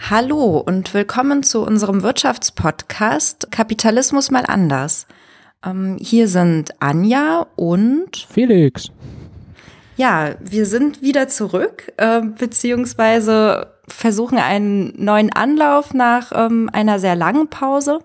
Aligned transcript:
Hallo 0.00 0.58
und 0.58 0.94
willkommen 0.94 1.42
zu 1.42 1.60
unserem 1.60 2.02
Wirtschaftspodcast 2.02 3.50
Kapitalismus 3.50 4.30
mal 4.30 4.44
anders. 4.46 5.06
Ähm, 5.62 5.98
hier 6.00 6.28
sind 6.28 6.70
Anja 6.80 7.46
und 7.56 8.26
Felix. 8.30 8.90
Ja, 9.96 10.36
wir 10.40 10.64
sind 10.64 11.02
wieder 11.02 11.28
zurück, 11.28 11.92
äh, 11.98 12.22
beziehungsweise 12.22 13.74
versuchen 13.86 14.38
einen 14.38 14.94
neuen 14.96 15.30
Anlauf 15.32 15.92
nach 15.92 16.32
ähm, 16.34 16.70
einer 16.72 17.00
sehr 17.00 17.16
langen 17.16 17.48
Pause. 17.48 17.98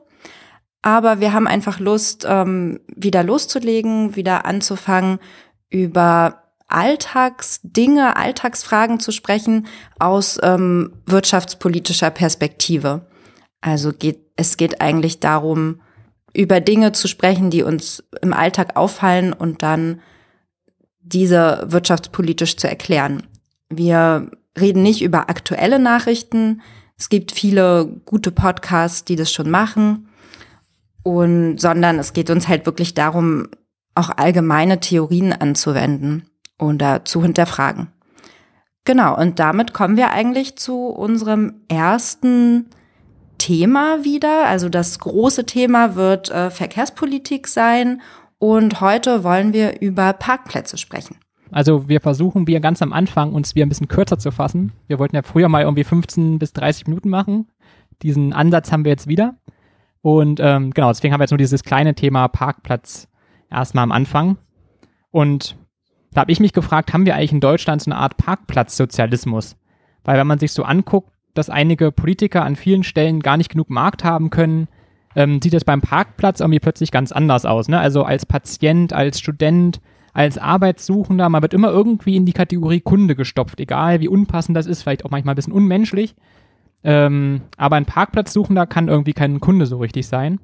Aber 0.82 1.22
wir 1.22 1.32
haben 1.32 1.48
einfach 1.48 1.80
Lust, 1.80 2.26
ähm, 2.28 2.82
wieder 2.88 3.24
loszulegen, 3.24 4.18
wieder 4.18 4.46
anzufangen, 4.46 5.20
über 5.70 6.43
Alltagsdinge, 6.74 8.18
Alltagsfragen 8.18 9.00
zu 9.00 9.12
sprechen 9.12 9.68
aus 10.00 10.40
ähm, 10.42 10.94
wirtschaftspolitischer 11.06 12.10
Perspektive. 12.10 13.06
Also 13.62 13.94
geht, 13.94 14.20
es 14.36 14.58
geht 14.58 14.82
eigentlich 14.82 15.20
darum, 15.20 15.82
über 16.34 16.60
Dinge 16.60 16.92
zu 16.92 17.08
sprechen, 17.08 17.52
die 17.52 17.64
uns 17.64 18.04
im 18.22 18.34
Alltag 18.34 18.76
auffallen 18.76 19.34
und 19.34 19.62
dann 19.62 20.02
diese 21.00 21.64
wirtschaftspolitisch 21.68 22.58
zu 22.58 22.68
erklären. 22.68 23.24
Wir 23.70 24.32
reden 24.60 24.82
nicht 24.82 25.04
über 25.04 25.30
aktuelle 25.30 25.78
Nachrichten. 25.78 26.62
Es 26.98 27.10
gibt 27.10 27.32
viele 27.32 28.02
gute 28.06 28.32
Podcasts, 28.32 29.06
die 29.06 29.16
das 29.16 29.32
schon 29.32 29.50
machen. 29.50 30.10
Und, 31.04 31.60
sondern 31.60 32.00
es 32.00 32.14
geht 32.14 32.30
uns 32.30 32.48
halt 32.48 32.66
wirklich 32.66 32.94
darum, 32.94 33.50
auch 33.94 34.10
allgemeine 34.10 34.80
Theorien 34.80 35.34
anzuwenden 35.34 36.26
und 36.58 36.84
zu 37.06 37.22
hinterfragen. 37.22 37.88
Genau, 38.86 39.18
und 39.18 39.40
damit 39.40 39.74
kommen 39.74 39.96
wir 39.96 40.12
eigentlich 40.12 40.58
zu 40.58 40.88
unserem 40.88 41.62
ersten 41.70 42.68
Thema 43.38 44.04
wieder. 44.04 44.48
Also 44.48 44.70
das 44.70 45.00
große 45.00 45.46
Thema 45.46 45.96
wird 45.96 46.30
äh, 46.30 46.50
Verkehrspolitik 46.50 47.48
sein 47.48 48.02
und 48.40 48.82
heute 48.82 49.24
wollen 49.24 49.54
wir 49.54 49.82
über 49.82 50.12
Parkplätze 50.14 50.78
sprechen. 50.78 51.18
Also 51.52 51.88
wir 51.88 52.02
versuchen 52.02 52.48
wir 52.48 52.60
ganz 52.60 52.82
am 52.82 52.92
Anfang 52.92 53.34
uns 53.34 53.56
wieder 53.56 53.66
ein 53.66 53.70
bisschen 53.70 53.88
kürzer 53.88 54.18
zu 54.18 54.32
fassen. 54.32 54.74
Wir 54.88 55.00
wollten 55.00 55.16
ja 55.16 55.22
früher 55.22 55.50
mal 55.50 55.62
irgendwie 55.62 55.84
15 55.84 56.40
bis 56.40 56.52
30 56.54 56.88
Minuten 56.88 57.10
machen. 57.10 57.48
Diesen 58.02 58.34
Ansatz 58.34 58.72
haben 58.72 58.84
wir 58.84 58.92
jetzt 58.92 59.08
wieder. 59.08 59.36
Und 60.02 60.40
ähm, 60.42 60.72
genau, 60.72 60.90
deswegen 60.90 61.14
haben 61.14 61.20
wir 61.20 61.24
jetzt 61.24 61.32
nur 61.32 61.38
dieses 61.38 61.64
kleine 61.64 61.96
Thema 61.96 62.28
Parkplatz 62.28 63.08
erstmal 63.50 63.84
am 63.84 63.92
Anfang. 63.92 64.38
Und 65.12 65.56
da 66.14 66.22
habe 66.22 66.32
ich 66.32 66.40
mich 66.40 66.54
gefragt, 66.54 66.94
haben 66.94 67.06
wir 67.06 67.16
eigentlich 67.16 67.32
in 67.32 67.40
Deutschland 67.40 67.82
so 67.82 67.92
eine 67.92 68.00
Art 68.00 68.18
Parkplatzsozialismus? 68.18 69.56
Weil 70.04 70.18
wenn 70.18 70.28
man 70.28 70.40
sich 70.40 70.52
so 70.52 70.64
anguckt, 70.64 71.12
dass 71.34 71.50
einige 71.50 71.92
Politiker 71.92 72.44
an 72.44 72.56
vielen 72.56 72.84
Stellen 72.84 73.22
gar 73.22 73.38
nicht 73.38 73.50
genug 73.50 73.70
Markt 73.70 74.04
haben 74.04 74.30
können, 74.30 74.68
ähm, 75.16 75.42
sieht 75.42 75.54
das 75.54 75.66
beim 75.66 75.82
Parkplatz 75.82 76.40
irgendwie 76.40 76.60
plötzlich 76.60 76.92
ganz 76.92 77.12
anders 77.12 77.46
aus. 77.46 77.68
Ne? 77.68 77.80
Also 77.80 78.04
als 78.04 78.26
Patient, 78.26 78.94
als 78.94 79.20
Student, 79.20 79.82
als 80.14 80.38
Arbeitssuchender, 80.38 81.30
man 81.30 81.42
wird 81.42 81.54
immer 81.54 81.70
irgendwie 81.70 82.16
in 82.16 82.26
die 82.26 82.34
Kategorie 82.34 82.82
Kunde 82.82 83.16
gestopft, 83.16 83.60
egal 83.60 84.00
wie 84.00 84.08
unpassend 84.08 84.56
das 84.56 84.68
ist, 84.68 84.84
vielleicht 84.84 85.06
auch 85.06 85.12
manchmal 85.12 85.34
ein 85.34 85.36
bisschen 85.36 85.54
unmenschlich. 85.54 86.16
Ähm, 86.84 87.42
aber 87.58 87.78
ein 87.78 87.86
Parkplatzsuchender 87.86 88.68
kann 88.68 88.90
irgendwie 88.90 89.14
kein 89.14 89.40
Kunde 89.40 89.66
so 89.66 89.78
richtig 89.78 90.08
sein. 90.08 90.40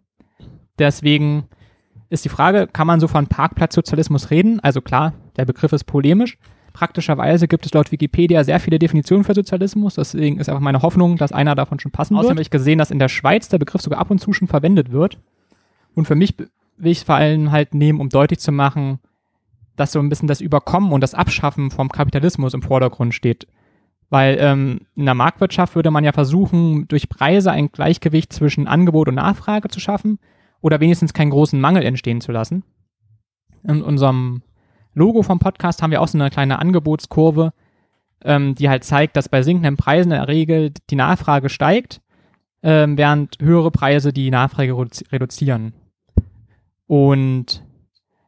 Deswegen 0.80 1.46
ist 2.10 2.26
die 2.26 2.30
Frage, 2.30 2.68
kann 2.68 2.88
man 2.88 3.00
so 3.00 3.08
von 3.08 3.28
Parkplatzsozialismus 3.28 4.32
reden? 4.32 4.60
Also 4.62 4.82
klar, 4.82 5.14
der 5.38 5.46
Begriff 5.46 5.72
ist 5.74 5.84
polemisch. 5.84 6.38
Praktischerweise 6.74 7.48
gibt 7.48 7.66
es 7.66 7.74
laut 7.74 7.92
Wikipedia 7.92 8.44
sehr 8.44 8.60
viele 8.60 8.80
Definitionen 8.80 9.24
für 9.24 9.34
Sozialismus. 9.34 9.96
Deswegen 9.96 10.40
ist 10.40 10.50
einfach 10.50 10.62
meine 10.62 10.82
Hoffnung, 10.82 11.18
dass 11.18 11.32
einer 11.32 11.56
davon 11.56 11.80
schon 11.80 11.92
passen 11.92 12.16
wird. 12.16 12.22
Außerdem 12.22 12.38
habe 12.38 12.42
ich 12.42 12.50
gesehen, 12.50 12.80
dass 12.80 12.92
in 12.92 13.00
der 13.00 13.10
Schweiz 13.10 13.50
der 13.50 13.60
Begriff 13.60 13.82
sogar 13.82 14.00
ab 14.00 14.12
und 14.12 14.20
zu 14.20 14.34
schon 14.34 14.48
verwendet 14.48 14.92
wird. 14.92 15.20
Und 15.96 16.06
für 16.06 16.16
mich 16.16 16.36
will 16.78 16.92
ich 16.92 17.00
es 17.00 17.04
vor 17.04 17.16
allem 17.16 17.52
halt 17.52 17.74
nehmen, 17.74 18.00
um 18.00 18.10
deutlich 18.10 18.40
zu 18.40 18.52
machen, 18.52 19.00
dass 19.76 19.92
so 19.92 20.00
ein 20.00 20.10
bisschen 20.10 20.28
das 20.28 20.42
Überkommen 20.42 20.92
und 20.92 21.02
das 21.02 21.14
Abschaffen 21.14 21.72
vom 21.72 21.90
Kapitalismus 21.90 22.54
im 22.54 22.62
Vordergrund 22.62 23.14
steht. 23.14 23.48
Weil 24.10 24.38
ähm, 24.40 24.82
in 24.96 25.06
der 25.06 25.14
Marktwirtschaft 25.14 25.76
würde 25.76 25.92
man 25.92 26.04
ja 26.04 26.12
versuchen, 26.12 26.88
durch 26.88 27.10
Preise 27.10 27.52
ein 27.52 27.72
Gleichgewicht 27.72 28.34
zwischen 28.34 28.68
Angebot 28.68 29.08
und 29.08 29.16
Nachfrage 29.16 29.70
zu 29.70 29.80
schaffen 29.80 30.20
oder 30.62 30.80
wenigstens 30.80 31.14
keinen 31.14 31.32
großen 31.32 31.60
Mangel 31.60 31.84
entstehen 31.84 32.22
zu 32.22 32.32
lassen. 32.32 32.64
In 33.64 33.82
unserem 33.82 34.42
Logo 34.94 35.24
vom 35.24 35.40
Podcast 35.40 35.82
haben 35.82 35.92
wir 35.92 36.02
auch 36.02 36.08
so 36.08 36.18
eine 36.18 36.30
kleine 36.30 36.60
Angebotskurve, 36.60 37.54
ähm, 38.24 38.56
die 38.56 38.70
halt 38.70 38.84
zeigt, 38.84 39.16
dass 39.16 39.30
bei 39.30 39.42
sinkenden 39.42 39.78
Preisen 39.78 40.12
in 40.12 40.18
der 40.18 40.28
Regel 40.28 40.74
die 40.90 40.96
Nachfrage 40.96 41.50
steigt, 41.50 42.02
ähm, 42.64 42.98
während 42.98 43.38
höhere 43.40 43.72
Preise 43.72 44.12
die 44.12 44.32
Nachfrage 44.32 44.76
reduzieren. 45.12 45.74
Und 46.88 47.64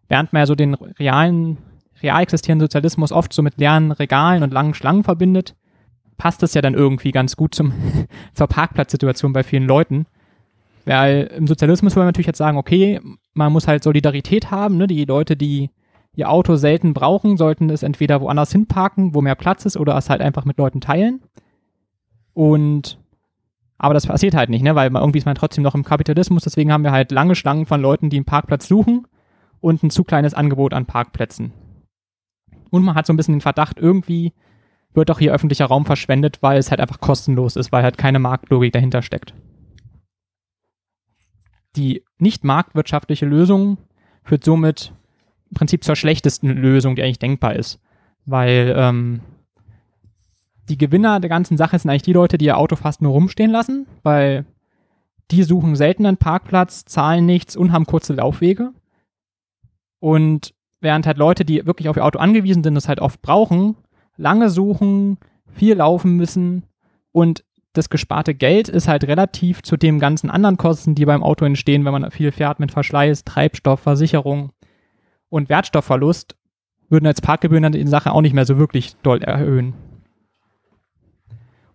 während 0.07 0.31
man 0.33 0.41
ja 0.41 0.45
so 0.45 0.55
den 0.55 0.75
realen, 0.75 1.57
real 2.01 2.21
existierenden 2.21 2.65
Sozialismus 2.65 3.11
oft 3.11 3.33
so 3.33 3.41
mit 3.41 3.57
leeren 3.57 3.91
Regalen 3.91 4.43
und 4.43 4.53
langen 4.53 4.73
Schlangen 4.73 5.03
verbindet, 5.03 5.55
passt 6.17 6.43
das 6.43 6.53
ja 6.53 6.61
dann 6.61 6.75
irgendwie 6.75 7.11
ganz 7.11 7.35
gut 7.35 7.55
zum, 7.55 7.73
zur 8.33 8.47
Parkplatzsituation 8.47 9.33
bei 9.33 9.43
vielen 9.43 9.65
Leuten. 9.65 10.05
Weil 10.85 11.31
im 11.37 11.47
Sozialismus 11.47 11.95
wollen 11.95 12.05
wir 12.05 12.09
natürlich 12.09 12.27
jetzt 12.27 12.37
sagen, 12.37 12.57
okay, 12.57 12.99
man 13.33 13.53
muss 13.53 13.67
halt 13.67 13.83
Solidarität 13.83 14.51
haben, 14.51 14.77
ne? 14.77 14.87
die 14.87 15.05
Leute, 15.05 15.35
die 15.35 15.69
ihr 16.15 16.29
Auto 16.29 16.55
selten 16.55 16.93
brauchen, 16.93 17.37
sollten 17.37 17.69
es 17.69 17.83
entweder 17.83 18.21
woanders 18.21 18.51
hinparken, 18.51 19.15
wo 19.15 19.21
mehr 19.21 19.35
Platz 19.35 19.65
ist, 19.65 19.77
oder 19.77 19.95
es 19.97 20.09
halt 20.09 20.21
einfach 20.21 20.45
mit 20.45 20.57
Leuten 20.57 20.81
teilen. 20.81 21.21
Und 22.33 22.99
aber 23.77 23.95
das 23.95 24.05
passiert 24.05 24.35
halt 24.35 24.49
nicht, 24.49 24.61
ne? 24.61 24.75
weil 24.75 24.91
irgendwie 24.93 25.17
ist 25.17 25.25
man 25.25 25.35
trotzdem 25.35 25.63
noch 25.63 25.73
im 25.73 25.83
Kapitalismus, 25.83 26.43
deswegen 26.43 26.71
haben 26.71 26.83
wir 26.83 26.91
halt 26.91 27.11
lange 27.11 27.33
Schlangen 27.33 27.65
von 27.65 27.81
Leuten, 27.81 28.11
die 28.11 28.17
einen 28.17 28.25
Parkplatz 28.25 28.67
suchen 28.67 29.07
und 29.59 29.81
ein 29.81 29.89
zu 29.89 30.03
kleines 30.03 30.35
Angebot 30.35 30.73
an 30.73 30.85
Parkplätzen. 30.85 31.51
Und 32.69 32.83
man 32.83 32.93
hat 32.93 33.07
so 33.07 33.13
ein 33.13 33.17
bisschen 33.17 33.35
den 33.35 33.41
Verdacht, 33.41 33.79
irgendwie 33.79 34.33
wird 34.93 35.09
doch 35.09 35.17
hier 35.17 35.33
öffentlicher 35.33 35.65
Raum 35.65 35.85
verschwendet, 35.85 36.39
weil 36.41 36.59
es 36.59 36.69
halt 36.69 36.79
einfach 36.79 36.99
kostenlos 36.99 37.55
ist, 37.55 37.71
weil 37.71 37.81
halt 37.81 37.97
keine 37.97 38.19
Marktlogik 38.19 38.71
dahinter 38.71 39.01
steckt 39.01 39.33
die 41.75 42.03
nicht 42.17 42.43
marktwirtschaftliche 42.43 43.25
Lösung 43.25 43.77
führt 44.23 44.43
somit 44.43 44.93
im 45.49 45.55
Prinzip 45.55 45.83
zur 45.83 45.95
schlechtesten 45.95 46.49
Lösung, 46.49 46.95
die 46.95 47.03
eigentlich 47.03 47.19
denkbar 47.19 47.55
ist. 47.55 47.79
Weil 48.25 48.73
ähm, 48.77 49.21
die 50.69 50.77
Gewinner 50.77 51.19
der 51.19 51.29
ganzen 51.29 51.57
Sache 51.57 51.77
sind 51.77 51.89
eigentlich 51.89 52.01
die 52.03 52.13
Leute, 52.13 52.37
die 52.37 52.45
ihr 52.45 52.57
Auto 52.57 52.75
fast 52.75 53.01
nur 53.01 53.11
rumstehen 53.11 53.51
lassen, 53.51 53.87
weil 54.03 54.45
die 55.31 55.43
suchen 55.43 55.75
selten 55.75 56.05
einen 56.05 56.17
Parkplatz, 56.17 56.85
zahlen 56.85 57.25
nichts 57.25 57.55
und 57.55 57.71
haben 57.71 57.85
kurze 57.85 58.13
Laufwege. 58.13 58.71
Und 59.99 60.53
während 60.81 61.05
halt 61.07 61.17
Leute, 61.17 61.45
die 61.45 61.65
wirklich 61.65 61.89
auf 61.89 61.97
ihr 61.97 62.05
Auto 62.05 62.19
angewiesen 62.19 62.63
sind, 62.63 62.75
das 62.75 62.87
halt 62.87 62.99
oft 62.99 63.21
brauchen, 63.21 63.75
lange 64.17 64.49
suchen, 64.49 65.17
viel 65.47 65.75
laufen 65.75 66.15
müssen 66.15 66.63
und 67.11 67.43
das 67.73 67.89
gesparte 67.89 68.33
Geld 68.33 68.67
ist 68.67 68.87
halt 68.87 69.05
relativ 69.05 69.63
zu 69.63 69.77
den 69.77 69.99
ganzen 69.99 70.29
anderen 70.29 70.57
Kosten, 70.57 70.95
die 70.95 71.05
beim 71.05 71.23
Auto 71.23 71.45
entstehen, 71.45 71.85
wenn 71.85 71.93
man 71.93 72.11
viel 72.11 72.31
fährt 72.31 72.59
mit 72.59 72.71
Verschleiß, 72.71 73.23
Treibstoff, 73.23 73.79
Versicherung 73.79 74.51
und 75.29 75.49
Wertstoffverlust, 75.49 76.35
würden 76.89 77.07
als 77.07 77.21
Parkgebühren 77.21 77.71
die 77.71 77.87
Sache 77.87 78.11
auch 78.11 78.21
nicht 78.21 78.33
mehr 78.33 78.45
so 78.45 78.57
wirklich 78.57 78.97
doll 78.97 79.21
erhöhen. 79.21 79.73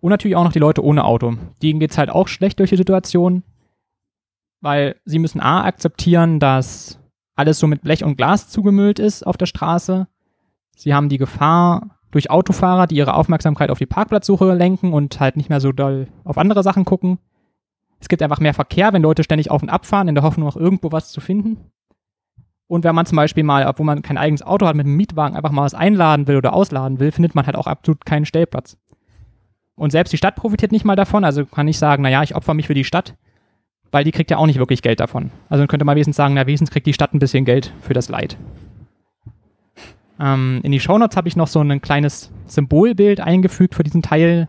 Und 0.00 0.10
natürlich 0.10 0.36
auch 0.36 0.44
noch 0.44 0.52
die 0.52 0.58
Leute 0.58 0.84
ohne 0.84 1.04
Auto. 1.04 1.36
Denen 1.62 1.80
geht 1.80 1.90
es 1.90 1.98
halt 1.98 2.10
auch 2.10 2.28
schlecht 2.28 2.58
durch 2.58 2.70
die 2.70 2.76
Situation, 2.76 3.42
weil 4.60 4.96
sie 5.06 5.18
müssen 5.18 5.40
A 5.40 5.64
akzeptieren, 5.64 6.38
dass 6.38 7.00
alles 7.34 7.58
so 7.58 7.66
mit 7.66 7.82
Blech 7.82 8.04
und 8.04 8.16
Glas 8.16 8.50
zugemüllt 8.50 8.98
ist 8.98 9.26
auf 9.26 9.38
der 9.38 9.46
Straße. 9.46 10.06
Sie 10.76 10.92
haben 10.92 11.08
die 11.08 11.18
Gefahr, 11.18 11.95
durch 12.10 12.30
Autofahrer, 12.30 12.86
die 12.86 12.96
ihre 12.96 13.14
Aufmerksamkeit 13.14 13.70
auf 13.70 13.78
die 13.78 13.86
Parkplatzsuche 13.86 14.54
lenken 14.54 14.92
und 14.92 15.18
halt 15.20 15.36
nicht 15.36 15.50
mehr 15.50 15.60
so 15.60 15.72
doll 15.72 16.08
auf 16.24 16.38
andere 16.38 16.62
Sachen 16.62 16.84
gucken. 16.84 17.18
Es 18.00 18.08
gibt 18.08 18.22
einfach 18.22 18.40
mehr 18.40 18.54
Verkehr, 18.54 18.92
wenn 18.92 19.02
Leute 19.02 19.24
ständig 19.24 19.50
auf 19.50 19.62
und 19.62 19.70
ab 19.70 19.86
fahren, 19.86 20.08
in 20.08 20.14
der 20.14 20.24
Hoffnung, 20.24 20.46
noch 20.46 20.56
irgendwo 20.56 20.92
was 20.92 21.10
zu 21.10 21.20
finden. 21.20 21.70
Und 22.68 22.84
wenn 22.84 22.94
man 22.94 23.06
zum 23.06 23.16
Beispiel 23.16 23.44
mal, 23.44 23.66
obwohl 23.66 23.86
man 23.86 24.02
kein 24.02 24.18
eigenes 24.18 24.42
Auto 24.42 24.66
hat, 24.66 24.76
mit 24.76 24.86
einem 24.86 24.96
Mietwagen 24.96 25.36
einfach 25.36 25.52
mal 25.52 25.62
was 25.62 25.74
einladen 25.74 26.26
will 26.26 26.36
oder 26.36 26.52
ausladen 26.52 26.98
will, 26.98 27.12
findet 27.12 27.34
man 27.34 27.46
halt 27.46 27.56
auch 27.56 27.66
absolut 27.66 28.04
keinen 28.04 28.26
Stellplatz. 28.26 28.76
Und 29.76 29.90
selbst 29.90 30.12
die 30.12 30.16
Stadt 30.16 30.36
profitiert 30.36 30.72
nicht 30.72 30.84
mal 30.84 30.96
davon, 30.96 31.24
also 31.24 31.44
kann 31.44 31.68
ich 31.68 31.78
sagen, 31.78 32.02
naja, 32.02 32.22
ich 32.22 32.34
opfer 32.34 32.54
mich 32.54 32.66
für 32.66 32.74
die 32.74 32.84
Stadt, 32.84 33.14
weil 33.92 34.04
die 34.04 34.10
kriegt 34.10 34.30
ja 34.30 34.38
auch 34.38 34.46
nicht 34.46 34.58
wirklich 34.58 34.82
Geld 34.82 35.00
davon. 35.00 35.30
Also 35.48 35.66
könnte 35.66 35.84
man 35.84 35.94
wenigstens 35.94 36.16
sagen, 36.16 36.34
na, 36.34 36.46
wenigstens 36.46 36.70
kriegt 36.70 36.86
die 36.86 36.94
Stadt 36.94 37.14
ein 37.14 37.18
bisschen 37.18 37.44
Geld 37.44 37.72
für 37.82 37.94
das 37.94 38.08
Leid. 38.08 38.36
Ähm, 40.18 40.60
in 40.62 40.72
die 40.72 40.80
Shownotes 40.80 41.16
habe 41.16 41.28
ich 41.28 41.36
noch 41.36 41.48
so 41.48 41.60
ein 41.60 41.80
kleines 41.80 42.30
Symbolbild 42.46 43.20
eingefügt 43.20 43.74
für 43.74 43.82
diesen 43.82 44.02
Teil. 44.02 44.48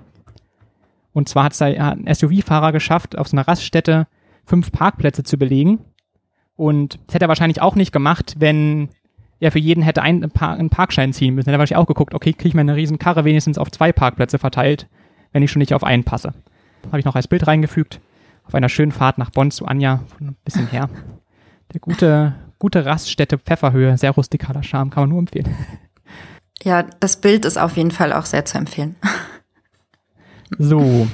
Und 1.14 1.30
zwar 1.30 1.46
hat 1.46 1.54
es 1.54 1.62
ein 1.62 2.06
SUV-Fahrer 2.08 2.72
geschafft, 2.72 3.18
auf 3.18 3.28
so 3.28 3.36
einer 3.36 3.48
Raststätte 3.48 4.08
fünf 4.46 4.72
Parkplätze 4.72 5.24
zu 5.24 5.38
belegen. 5.38 5.80
Und 6.56 7.00
das 7.08 7.16
hätte 7.16 7.26
er 7.26 7.30
wahrscheinlich 7.30 7.62
auch 7.62 7.76
nicht 7.76 7.92
gemacht, 7.92 8.36
wenn 8.40 8.90
er 9.40 9.52
für 9.52 9.60
jeden 9.60 9.84
hätte 9.84 10.02
einen, 10.02 10.32
einen 10.36 10.70
Parkschein 10.70 11.14
ziehen 11.14 11.36
müssen. 11.36 11.46
Dann 11.46 11.54
hätte 11.54 11.58
er 11.58 11.60
wahrscheinlich 11.60 11.84
auch 11.84 11.88
geguckt, 11.88 12.14
okay, 12.14 12.34
kriege 12.34 12.50
ich 12.50 12.56
meine 12.56 12.76
riesen 12.76 12.98
Karre 12.98 13.26
wenigstens 13.26 13.58
auf 13.58 13.72
zwei 13.72 13.92
Parkplätze 13.92 14.40
verteilt, 14.40 14.88
wenn 15.32 15.44
ich 15.44 15.52
schon 15.52 15.60
nicht 15.60 15.74
auf 15.74 15.84
einen 15.84 16.04
passe. 16.04 16.34
habe 16.88 17.00
ich 17.00 17.06
noch 17.06 17.16
als 17.16 17.28
Bild 17.28 17.46
reingefügt, 17.46 18.00
auf 18.46 18.56
einer 18.56 18.70
schönen 18.70 18.92
Fahrt 18.92 19.18
nach 19.18 19.30
Bonn 19.30 19.52
zu 19.52 19.66
Anja, 19.66 20.02
ein 20.20 20.36
bisschen 20.44 20.68
her. 20.68 20.90
Der 21.74 21.80
gute, 21.80 22.34
gute 22.60 22.86
Raststätte 22.86 23.38
Pfefferhöhe, 23.38 23.98
sehr 23.98 24.12
rustikaler 24.12 24.64
Charme, 24.64 24.90
kann 24.90 25.04
man 25.04 25.10
nur 25.10 25.20
empfehlen. 25.20 25.56
Ja, 26.64 26.84
das 26.84 27.18
Bild 27.18 27.46
ist 27.46 27.58
auf 27.58 27.78
jeden 27.78 27.92
Fall 27.92 28.12
auch 28.12 28.26
sehr 28.26 28.46
zu 28.46 28.58
empfehlen. 28.58 28.96
So, 30.58 31.08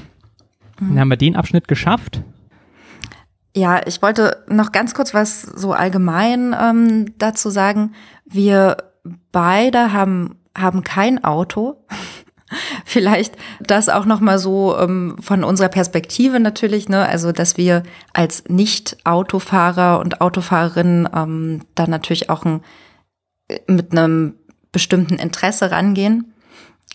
dann 0.79 0.99
haben 0.99 1.09
wir 1.09 1.17
den 1.17 1.35
Abschnitt 1.35 1.67
geschafft. 1.67 2.21
Ja, 3.55 3.85
ich 3.85 4.01
wollte 4.01 4.43
noch 4.47 4.71
ganz 4.71 4.93
kurz 4.93 5.13
was 5.13 5.41
so 5.41 5.73
allgemein 5.73 6.55
ähm, 6.59 7.17
dazu 7.17 7.49
sagen. 7.49 7.93
Wir 8.25 8.77
beide 9.31 9.93
haben, 9.93 10.39
haben 10.57 10.83
kein 10.83 11.23
Auto. 11.23 11.85
Vielleicht 12.85 13.35
das 13.59 13.89
auch 13.89 14.05
noch 14.05 14.19
mal 14.19 14.39
so 14.39 14.77
ähm, 14.77 15.15
von 15.21 15.43
unserer 15.43 15.69
Perspektive 15.69 16.39
natürlich, 16.39 16.89
ne? 16.89 17.07
Also 17.07 17.31
dass 17.31 17.57
wir 17.57 17.83
als 18.13 18.43
Nicht-Autofahrer 18.47 19.99
und 19.99 20.21
Autofahrerinnen 20.21 21.09
ähm, 21.13 21.61
dann 21.75 21.89
natürlich 21.89 22.29
auch 22.29 22.45
ein, 22.45 22.61
mit 23.67 23.91
einem 23.91 24.35
bestimmten 24.71 25.15
Interesse 25.15 25.71
rangehen. 25.71 26.33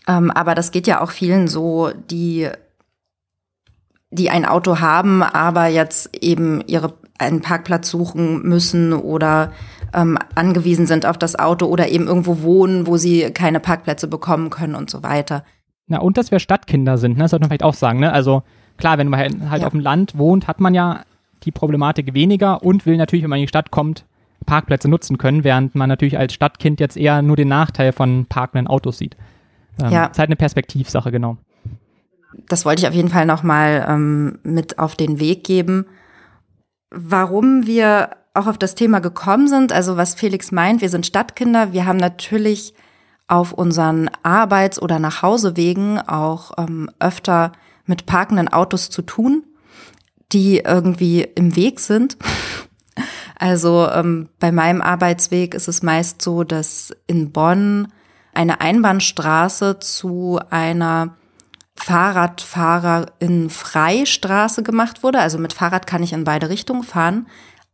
Ähm, 0.07 0.31
aber 0.31 0.55
das 0.55 0.71
geht 0.71 0.87
ja 0.87 1.01
auch 1.01 1.11
vielen 1.11 1.47
so, 1.47 1.91
die 2.09 2.49
die 4.11 4.29
ein 4.29 4.45
Auto 4.45 4.79
haben, 4.79 5.21
aber 5.21 5.67
jetzt 5.67 6.15
eben 6.15 6.61
ihre 6.65 6.93
einen 7.19 7.41
Parkplatz 7.41 7.89
suchen 7.89 8.41
müssen 8.43 8.93
oder 8.93 9.51
ähm, 9.93 10.17
angewiesen 10.35 10.87
sind 10.87 11.05
auf 11.05 11.17
das 11.17 11.37
Auto 11.37 11.65
oder 11.65 11.89
eben 11.89 12.07
irgendwo 12.07 12.41
wohnen, 12.41 12.87
wo 12.87 12.97
sie 12.97 13.31
keine 13.31 13.59
Parkplätze 13.59 14.07
bekommen 14.07 14.49
können 14.49 14.75
und 14.75 14.89
so 14.89 15.03
weiter. 15.03 15.43
Na, 15.87 15.99
und 15.99 16.17
dass 16.17 16.31
wir 16.31 16.39
Stadtkinder 16.39 16.97
sind, 16.97 17.17
ne? 17.17 17.23
das 17.23 17.31
sollte 17.31 17.43
man 17.43 17.49
vielleicht 17.49 17.63
auch 17.63 17.73
sagen. 17.73 17.99
Ne? 17.99 18.11
Also 18.11 18.43
klar, 18.77 18.97
wenn 18.97 19.09
man 19.09 19.19
halt, 19.19 19.35
halt 19.49 19.61
ja. 19.61 19.67
auf 19.67 19.73
dem 19.73 19.81
Land 19.81 20.17
wohnt, 20.17 20.47
hat 20.47 20.59
man 20.59 20.73
ja 20.73 21.01
die 21.43 21.51
Problematik 21.51 22.13
weniger 22.13 22.63
und 22.63 22.85
will 22.85 22.97
natürlich, 22.97 23.23
wenn 23.23 23.29
man 23.29 23.39
in 23.39 23.43
die 23.43 23.49
Stadt 23.49 23.71
kommt, 23.71 24.05
Parkplätze 24.45 24.87
nutzen 24.87 25.17
können, 25.17 25.43
während 25.43 25.75
man 25.75 25.89
natürlich 25.89 26.17
als 26.17 26.33
Stadtkind 26.33 26.79
jetzt 26.79 26.97
eher 26.97 27.21
nur 27.21 27.35
den 27.35 27.47
Nachteil 27.47 27.91
von 27.91 28.25
parkenden 28.25 28.67
Autos 28.67 28.97
sieht. 28.97 29.15
Ähm, 29.81 29.91
ja. 29.91 30.05
Ist 30.05 30.19
halt 30.19 30.29
eine 30.29 30.35
Perspektivsache, 30.35 31.11
genau. 31.11 31.37
Das 32.47 32.65
wollte 32.65 32.81
ich 32.81 32.87
auf 32.87 32.93
jeden 32.93 33.09
Fall 33.09 33.25
nochmal 33.25 33.85
ähm, 33.87 34.39
mit 34.43 34.79
auf 34.79 34.95
den 34.95 35.19
Weg 35.19 35.43
geben. 35.43 35.85
Warum 36.91 37.65
wir 37.65 38.11
auch 38.33 38.47
auf 38.47 38.57
das 38.57 38.75
Thema 38.75 38.99
gekommen 38.99 39.47
sind, 39.47 39.71
also 39.71 39.97
was 39.97 40.15
Felix 40.15 40.51
meint, 40.51 40.81
wir 40.81 40.89
sind 40.89 41.05
Stadtkinder, 41.05 41.73
wir 41.73 41.85
haben 41.85 41.97
natürlich 41.97 42.73
auf 43.27 43.53
unseren 43.53 44.09
Arbeits- 44.23 44.81
oder 44.81 44.97
Nachhausewegen 44.97 45.99
auch 45.99 46.51
ähm, 46.57 46.89
öfter 46.99 47.51
mit 47.85 48.05
parkenden 48.05 48.47
Autos 48.47 48.89
zu 48.89 49.03
tun, 49.03 49.43
die 50.31 50.59
irgendwie 50.59 51.21
im 51.21 51.55
Weg 51.55 51.79
sind. 51.79 52.17
Also 53.41 53.87
ähm, 53.89 54.27
bei 54.39 54.51
meinem 54.51 54.81
Arbeitsweg 54.81 55.53
ist 55.53 55.69
es 55.69 55.81
meist 55.81 56.21
so, 56.21 56.43
dass 56.43 56.93
in 57.07 57.31
Bonn 57.31 57.87
eine 58.33 58.59
Einbahnstraße 58.59 59.79
zu 59.79 60.41
einer 60.49 61.15
Fahrradfahrer 61.79 63.07
in 63.19 63.49
Freistraße 63.49 64.63
gemacht 64.63 65.03
wurde. 65.03 65.19
Also 65.19 65.37
mit 65.37 65.53
Fahrrad 65.53 65.87
kann 65.87 66.03
ich 66.03 66.13
in 66.13 66.23
beide 66.23 66.49
Richtungen 66.49 66.83
fahren. 66.83 67.27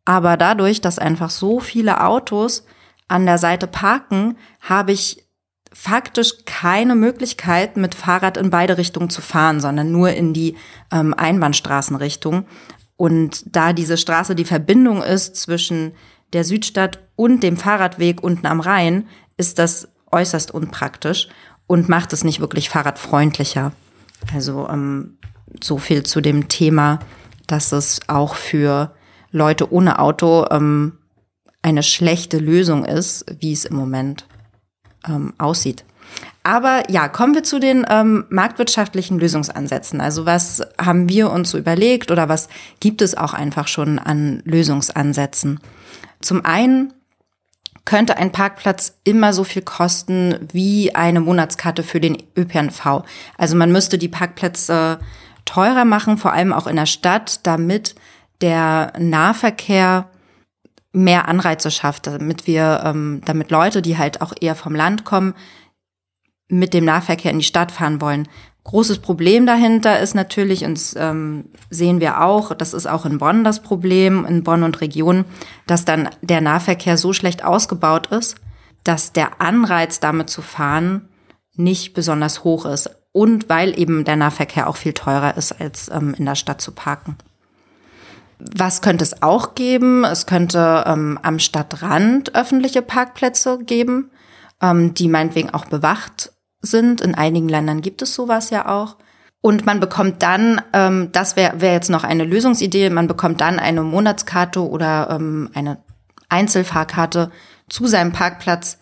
Aber 0.05 0.37
dadurch, 0.37 0.81
dass 0.81 0.99
einfach 0.99 1.29
so 1.29 1.59
viele 1.59 2.03
Autos 2.03 2.65
an 3.07 3.25
der 3.25 3.37
Seite 3.37 3.67
parken, 3.67 4.37
habe 4.61 4.91
ich 4.91 5.25
faktisch 5.73 6.45
keine 6.45 6.95
Möglichkeit, 6.95 7.75
mit 7.75 7.95
Fahrrad 7.95 8.37
in 8.37 8.49
beide 8.49 8.77
Richtungen 8.77 9.09
zu 9.09 9.21
fahren, 9.21 9.59
sondern 9.59 9.91
nur 9.91 10.11
in 10.11 10.33
die 10.33 10.55
ähm, 10.91 11.13
Einbahnstraßenrichtung. 11.13 12.45
Und 12.95 13.43
da 13.55 13.73
diese 13.73 13.97
Straße 13.97 14.35
die 14.35 14.45
Verbindung 14.45 15.03
ist 15.03 15.35
zwischen 15.35 15.93
der 16.31 16.43
Südstadt 16.43 16.99
und 17.15 17.41
dem 17.41 17.57
Fahrradweg 17.57 18.23
unten 18.23 18.47
am 18.47 18.61
Rhein, 18.61 19.07
ist 19.37 19.59
das 19.59 19.89
äußerst 20.11 20.51
unpraktisch 20.51 21.27
und 21.67 21.89
macht 21.89 22.13
es 22.13 22.23
nicht 22.23 22.39
wirklich 22.39 22.69
fahrradfreundlicher. 22.69 23.73
Also 24.33 24.67
ähm, 24.69 25.17
so 25.61 25.77
viel 25.77 26.03
zu 26.03 26.21
dem 26.21 26.47
Thema, 26.47 26.99
dass 27.47 27.71
es 27.71 27.99
auch 28.07 28.35
für 28.35 28.93
Leute 29.31 29.71
ohne 29.71 29.99
Auto 29.99 30.45
ähm, 30.49 30.99
eine 31.61 31.83
schlechte 31.83 32.37
Lösung 32.37 32.85
ist, 32.85 33.25
wie 33.39 33.51
es 33.51 33.65
im 33.65 33.75
Moment 33.75 34.27
ähm, 35.07 35.33
aussieht. 35.37 35.83
Aber 36.43 36.83
ja, 36.91 37.07
kommen 37.07 37.33
wir 37.33 37.43
zu 37.43 37.59
den 37.59 37.85
ähm, 37.89 38.25
marktwirtschaftlichen 38.29 39.19
Lösungsansätzen. 39.19 39.99
Also 39.99 40.27
was 40.27 40.61
haben 40.79 41.09
wir 41.09 41.31
uns 41.31 41.49
so 41.49 41.57
überlegt 41.57 42.11
oder 42.11 42.29
was 42.29 42.49
gibt 42.79 43.01
es 43.01 43.17
auch 43.17 43.33
einfach 43.33 43.67
schon 43.67 43.97
an 43.97 44.43
Lösungsansätzen? 44.45 45.59
Zum 46.21 46.45
einen 46.45 46.93
könnte 47.85 48.17
ein 48.17 48.31
Parkplatz 48.31 48.97
immer 49.03 49.31
so 49.31 49.43
viel 49.43 49.61
kosten 49.61 50.47
wie 50.51 50.95
eine 50.95 51.21
Monatskarte 51.21 51.83
für 51.83 51.99
den 51.99 52.17
ÖPNV. 52.35 53.03
Also 53.37 53.55
man 53.55 53.71
müsste 53.71 53.97
die 53.97 54.07
Parkplätze 54.07 54.99
teurer 55.45 55.85
machen, 55.85 56.17
vor 56.17 56.33
allem 56.33 56.51
auch 56.51 56.65
in 56.67 56.75
der 56.75 56.87
Stadt, 56.87 57.41
damit 57.43 57.95
der 58.41 58.91
Nahverkehr 58.97 60.09
mehr 60.91 61.27
Anreize 61.27 61.69
schafft, 61.69 62.07
damit 62.07 62.47
wir, 62.47 62.81
ähm, 62.83 63.21
damit 63.25 63.51
Leute, 63.51 63.81
die 63.81 63.97
halt 63.97 64.21
auch 64.21 64.33
eher 64.39 64.55
vom 64.55 64.73
Land 64.73 65.05
kommen, 65.05 65.35
mit 66.47 66.73
dem 66.73 66.85
Nahverkehr 66.85 67.31
in 67.31 67.39
die 67.39 67.45
Stadt 67.45 67.71
fahren 67.71 68.01
wollen. 68.01 68.27
Großes 68.65 68.97
Problem 68.97 69.45
dahinter 69.45 69.99
ist 69.99 70.15
natürlich, 70.15 70.65
und 70.65 70.81
ähm, 70.97 71.45
sehen 71.69 71.99
wir 71.99 72.23
auch, 72.23 72.51
das 72.55 72.73
ist 72.73 72.87
auch 72.87 73.05
in 73.05 73.19
Bonn 73.19 73.43
das 73.43 73.61
Problem, 73.61 74.25
in 74.25 74.43
Bonn 74.43 74.63
und 74.63 74.81
Region, 74.81 75.23
dass 75.67 75.85
dann 75.85 76.09
der 76.23 76.41
Nahverkehr 76.41 76.97
so 76.97 77.13
schlecht 77.13 77.45
ausgebaut 77.45 78.07
ist, 78.07 78.37
dass 78.83 79.13
der 79.13 79.39
Anreiz 79.39 79.99
damit 79.99 80.31
zu 80.31 80.41
fahren 80.41 81.09
nicht 81.53 81.93
besonders 81.93 82.43
hoch 82.43 82.65
ist. 82.65 82.89
Und 83.11 83.49
weil 83.49 83.79
eben 83.79 84.03
der 84.03 84.15
Nahverkehr 84.15 84.67
auch 84.67 84.77
viel 84.77 84.93
teurer 84.93 85.37
ist, 85.37 85.51
als 85.61 85.87
ähm, 85.89 86.15
in 86.17 86.25
der 86.25 86.35
Stadt 86.35 86.59
zu 86.59 86.71
parken. 86.71 87.17
Was 88.39 88.81
könnte 88.81 89.03
es 89.03 89.21
auch 89.21 89.53
geben? 89.53 90.03
Es 90.03 90.25
könnte 90.25 90.83
ähm, 90.87 91.19
am 91.21 91.37
Stadtrand 91.37 92.33
öffentliche 92.33 92.81
Parkplätze 92.81 93.59
geben, 93.63 94.09
ähm, 94.59 94.95
die 94.95 95.07
meinetwegen 95.07 95.51
auch 95.51 95.65
bewacht 95.65 96.31
sind. 96.65 97.01
In 97.01 97.15
einigen 97.15 97.49
Ländern 97.49 97.81
gibt 97.81 98.01
es 98.01 98.13
sowas 98.13 98.49
ja 98.49 98.67
auch. 98.67 98.97
Und 99.41 99.65
man 99.65 99.79
bekommt 99.79 100.23
dann, 100.23 100.59
ähm, 100.73 101.09
das 101.11 101.35
wäre 101.35 101.61
wär 101.61 101.73
jetzt 101.73 101.89
noch 101.89 102.03
eine 102.03 102.23
Lösungsidee, 102.23 102.89
man 102.89 103.07
bekommt 103.07 103.41
dann 103.41 103.59
eine 103.59 103.83
Monatskarte 103.83 104.67
oder 104.67 105.09
ähm, 105.11 105.51
eine 105.53 105.77
Einzelfahrkarte 106.29 107.31
zu 107.69 107.85
seinem 107.85 108.11
Parkplatz 108.11 108.79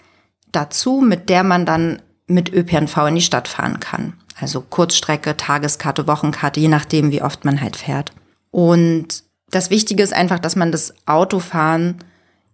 dazu, 0.54 1.02
mit 1.02 1.28
der 1.28 1.44
man 1.44 1.66
dann 1.66 2.02
mit 2.28 2.54
ÖPNV 2.54 2.98
in 3.10 3.16
die 3.16 3.22
Stadt 3.22 3.50
fahren 3.50 3.80
kann. 3.82 4.14
Also 4.40 4.62
Kurzstrecke, 4.62 5.36
Tageskarte, 5.36 6.08
Wochenkarte, 6.08 6.60
je 6.60 6.70
nachdem, 6.70 7.12
wie 7.12 7.22
oft 7.22 7.44
man 7.46 7.62
halt 7.62 7.76
fährt. 7.76 8.14
Und 8.50 9.24
das 9.50 9.70
Wichtige 9.70 10.02
ist 10.02 10.14
einfach, 10.14 10.40
dass 10.40 10.56
man 10.56 10.72
das 10.72 10.94
Autofahren 11.06 11.98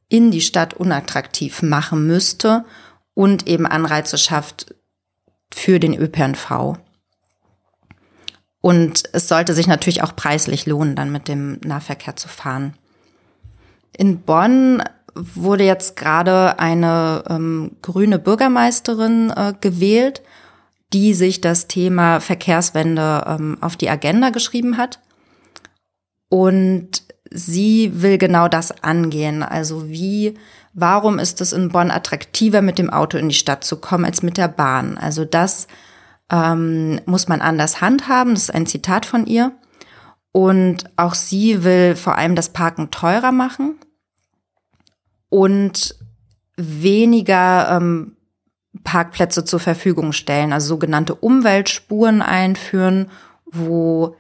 in 0.09 0.31
die 0.31 0.41
Stadt 0.41 0.74
unattraktiv 0.74 1.62
machen 1.62 2.07
müsste 2.07 2.65
und 3.13 3.48
eben 3.48 3.67
Anreize 3.67 4.17
schafft, 4.17 4.74
für 5.53 5.79
den 5.79 5.93
ÖPNV. 5.93 6.77
Und 8.61 9.03
es 9.13 9.27
sollte 9.27 9.53
sich 9.53 9.67
natürlich 9.67 10.03
auch 10.03 10.15
preislich 10.15 10.65
lohnen, 10.65 10.95
dann 10.95 11.11
mit 11.11 11.27
dem 11.27 11.59
Nahverkehr 11.63 12.15
zu 12.15 12.27
fahren. 12.27 12.73
In 13.97 14.21
Bonn 14.21 14.83
wurde 15.15 15.63
jetzt 15.63 15.95
gerade 15.95 16.59
eine 16.59 17.23
ähm, 17.29 17.77
grüne 17.81 18.19
Bürgermeisterin 18.19 19.31
äh, 19.35 19.53
gewählt, 19.59 20.21
die 20.93 21.13
sich 21.13 21.41
das 21.41 21.67
Thema 21.67 22.19
Verkehrswende 22.19 23.23
ähm, 23.27 23.57
auf 23.61 23.75
die 23.75 23.89
Agenda 23.89 24.29
geschrieben 24.29 24.77
hat. 24.77 24.99
Und 26.29 27.03
sie 27.31 28.01
will 28.01 28.17
genau 28.17 28.47
das 28.47 28.83
angehen. 28.83 29.43
Also 29.43 29.89
wie 29.89 30.35
warum 30.73 31.19
ist 31.19 31.41
es 31.41 31.53
in 31.53 31.69
Bonn 31.69 31.91
attraktiver, 31.91 32.61
mit 32.61 32.77
dem 32.77 32.89
Auto 32.89 33.17
in 33.17 33.29
die 33.29 33.35
Stadt 33.35 33.63
zu 33.63 33.77
kommen, 33.77 34.05
als 34.05 34.23
mit 34.23 34.38
der 34.38 34.47
Bahn? 34.47 34.97
Also 34.97 35.25
das 35.25 35.67
ähm, 36.31 37.01
muss 37.05 37.27
man 37.27 37.41
anders 37.41 37.81
handhaben. 37.81 38.33
Das 38.33 38.43
ist 38.43 38.53
ein 38.53 38.65
Zitat 38.65 39.05
von 39.05 39.25
ihr. 39.25 39.51
Und 40.31 40.89
auch 40.95 41.15
sie 41.15 41.63
will 41.63 41.95
vor 41.95 42.15
allem 42.15 42.35
das 42.35 42.49
Parken 42.49 42.91
teurer 42.91 43.31
machen 43.31 43.79
und 45.29 45.95
weniger 46.55 47.77
ähm, 47.77 48.15
Parkplätze 48.83 49.45
zur 49.45 49.59
Verfügung 49.59 50.13
stellen, 50.13 50.53
also 50.53 50.67
sogenannte 50.67 51.15
Umweltspuren 51.15 52.21
einführen, 52.21 53.09
wo 53.45 54.15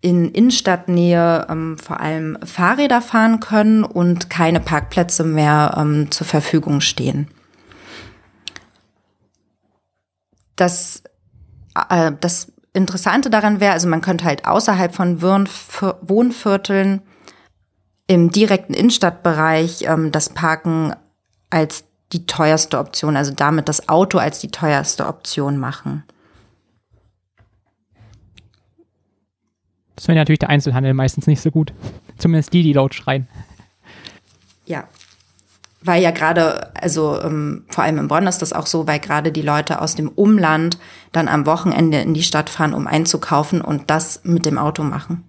in 0.00 0.30
Innenstadtnähe 0.30 1.46
ähm, 1.48 1.78
vor 1.78 2.00
allem 2.00 2.38
Fahrräder 2.44 3.00
fahren 3.00 3.40
können 3.40 3.82
und 3.84 4.30
keine 4.30 4.60
Parkplätze 4.60 5.24
mehr 5.24 5.74
ähm, 5.76 6.10
zur 6.10 6.26
Verfügung 6.26 6.80
stehen. 6.80 7.28
Das, 10.54 11.02
äh, 11.88 12.12
das 12.20 12.52
Interessante 12.72 13.30
daran 13.30 13.58
wäre, 13.60 13.72
also 13.72 13.88
man 13.88 14.02
könnte 14.02 14.24
halt 14.24 14.46
außerhalb 14.46 14.94
von 14.94 15.22
Wohnvierteln 15.22 17.02
im 18.06 18.30
direkten 18.30 18.74
Innenstadtbereich 18.74 19.82
ähm, 19.88 20.12
das 20.12 20.28
Parken 20.28 20.94
als 21.50 21.84
die 22.12 22.26
teuerste 22.26 22.78
Option, 22.78 23.16
also 23.16 23.32
damit 23.34 23.68
das 23.68 23.88
Auto 23.88 24.18
als 24.18 24.40
die 24.40 24.50
teuerste 24.50 25.06
Option 25.06 25.56
machen. 25.58 26.04
Das 29.96 30.08
wäre 30.08 30.18
natürlich 30.18 30.38
der 30.38 30.50
Einzelhandel 30.50 30.94
meistens 30.94 31.26
nicht 31.26 31.40
so 31.40 31.50
gut. 31.50 31.72
Zumindest 32.18 32.52
die, 32.52 32.62
die 32.62 32.72
laut 32.72 32.94
schreien. 32.94 33.26
Ja. 34.66 34.84
Weil 35.82 36.02
ja 36.02 36.10
gerade, 36.10 36.74
also 36.74 37.20
ähm, 37.20 37.64
vor 37.68 37.84
allem 37.84 37.98
in 37.98 38.08
Bonn 38.08 38.26
ist 38.26 38.42
das 38.42 38.52
auch 38.52 38.66
so, 38.66 38.86
weil 38.86 38.98
gerade 38.98 39.30
die 39.30 39.42
Leute 39.42 39.80
aus 39.80 39.94
dem 39.94 40.08
Umland 40.08 40.78
dann 41.12 41.28
am 41.28 41.46
Wochenende 41.46 42.00
in 42.00 42.12
die 42.12 42.24
Stadt 42.24 42.50
fahren, 42.50 42.74
um 42.74 42.86
einzukaufen 42.86 43.60
und 43.60 43.90
das 43.90 44.22
mit 44.24 44.46
dem 44.46 44.58
Auto 44.58 44.82
machen. 44.82 45.22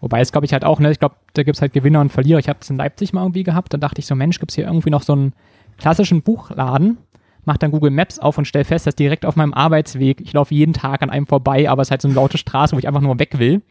Wobei 0.00 0.20
es, 0.20 0.32
glaube 0.32 0.44
ich, 0.44 0.52
halt 0.52 0.64
auch, 0.64 0.80
ne, 0.80 0.90
ich 0.90 0.98
glaube, 0.98 1.16
da 1.34 1.42
gibt 1.42 1.56
es 1.56 1.62
halt 1.62 1.72
Gewinner 1.72 2.00
und 2.00 2.12
Verlierer. 2.12 2.38
Ich 2.38 2.48
habe 2.48 2.58
es 2.60 2.70
in 2.70 2.76
Leipzig 2.76 3.12
mal 3.12 3.22
irgendwie 3.22 3.44
gehabt, 3.44 3.72
dann 3.72 3.80
dachte 3.80 4.00
ich 4.00 4.06
so, 4.06 4.14
Mensch, 4.14 4.38
gibt 4.38 4.50
es 4.50 4.56
hier 4.56 4.66
irgendwie 4.66 4.90
noch 4.90 5.02
so 5.02 5.12
einen 5.12 5.32
klassischen 5.78 6.22
Buchladen? 6.22 6.98
Mach 7.44 7.56
dann 7.56 7.70
Google 7.70 7.90
Maps 7.90 8.18
auf 8.18 8.38
und 8.38 8.46
stell 8.46 8.64
fest, 8.64 8.86
dass 8.86 8.96
direkt 8.96 9.24
auf 9.24 9.36
meinem 9.36 9.54
Arbeitsweg, 9.54 10.20
ich 10.20 10.32
laufe 10.32 10.54
jeden 10.54 10.74
Tag 10.74 11.02
an 11.02 11.10
einem 11.10 11.26
vorbei, 11.26 11.70
aber 11.70 11.82
es 11.82 11.88
ist 11.88 11.90
halt 11.92 12.02
so 12.02 12.08
eine 12.08 12.14
laute 12.16 12.38
Straße, 12.38 12.74
wo 12.74 12.78
ich 12.78 12.88
einfach 12.88 13.00
nur 13.00 13.18
weg 13.18 13.38
will. 13.38 13.62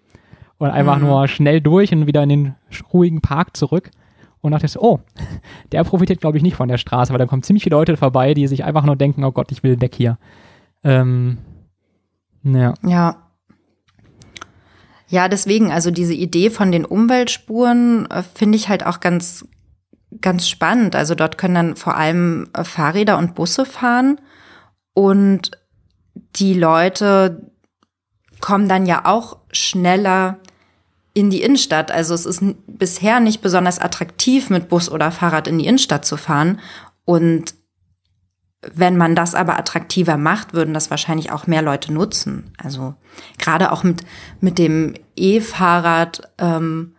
Und 0.57 0.69
einfach 0.69 0.97
mhm. 0.97 1.05
nur 1.05 1.27
schnell 1.27 1.61
durch 1.61 1.91
und 1.91 2.07
wieder 2.07 2.23
in 2.23 2.29
den 2.29 2.55
ruhigen 2.93 3.21
Park 3.21 3.57
zurück. 3.57 3.91
Und 4.41 4.51
dachte 4.51 4.67
so, 4.67 4.79
oh, 4.81 4.99
der 5.71 5.83
profitiert, 5.83 6.21
glaube 6.21 6.37
ich, 6.37 6.43
nicht 6.43 6.55
von 6.55 6.69
der 6.69 6.77
Straße, 6.77 7.11
weil 7.11 7.19
da 7.19 7.25
kommen 7.25 7.43
ziemlich 7.43 7.63
viele 7.63 7.75
Leute 7.75 7.97
vorbei, 7.97 8.33
die 8.33 8.47
sich 8.47 8.63
einfach 8.63 8.83
nur 8.83 8.95
denken, 8.95 9.23
oh 9.23 9.31
Gott, 9.31 9.51
ich 9.51 9.63
will 9.63 9.81
weg 9.81 9.95
hier. 9.95 10.17
Ähm, 10.83 11.39
ja. 12.43 12.75
Ja, 12.83 13.25
ja, 15.07 15.27
deswegen, 15.27 15.71
also 15.71 15.91
diese 15.91 16.13
Idee 16.13 16.49
von 16.49 16.71
den 16.71 16.85
Umweltspuren 16.85 18.09
äh, 18.09 18.23
finde 18.23 18.55
ich 18.57 18.69
halt 18.69 18.85
auch 18.85 18.99
ganz, 18.99 19.47
ganz 20.19 20.49
spannend. 20.49 20.95
Also 20.95 21.15
dort 21.15 21.37
können 21.37 21.55
dann 21.55 21.75
vor 21.75 21.95
allem 21.95 22.49
äh, 22.53 22.63
Fahrräder 22.63 23.17
und 23.17 23.35
Busse 23.35 23.65
fahren 23.65 24.19
und 24.93 25.51
die 26.35 26.53
Leute 26.53 27.51
kommen 28.41 28.69
dann 28.69 28.85
ja 28.85 29.05
auch 29.05 29.37
schneller 29.51 30.37
in 31.13 31.29
die 31.29 31.41
Innenstadt. 31.41 31.91
Also 31.91 32.13
es 32.13 32.25
ist 32.25 32.43
bisher 32.67 33.19
nicht 33.19 33.41
besonders 33.41 33.79
attraktiv, 33.79 34.49
mit 34.49 34.69
Bus 34.69 34.89
oder 34.91 35.11
Fahrrad 35.11 35.47
in 35.47 35.57
die 35.57 35.65
Innenstadt 35.65 36.05
zu 36.05 36.17
fahren. 36.17 36.59
Und 37.05 37.55
wenn 38.73 38.97
man 38.97 39.15
das 39.15 39.35
aber 39.35 39.57
attraktiver 39.57 40.17
macht, 40.17 40.53
würden 40.53 40.73
das 40.73 40.89
wahrscheinlich 40.89 41.31
auch 41.31 41.47
mehr 41.47 41.61
Leute 41.61 41.93
nutzen. 41.93 42.51
Also 42.57 42.95
gerade 43.37 43.71
auch 43.71 43.83
mit, 43.83 44.03
mit 44.41 44.57
dem 44.57 44.95
E-Fahrrad 45.15 46.29
ähm, 46.37 46.95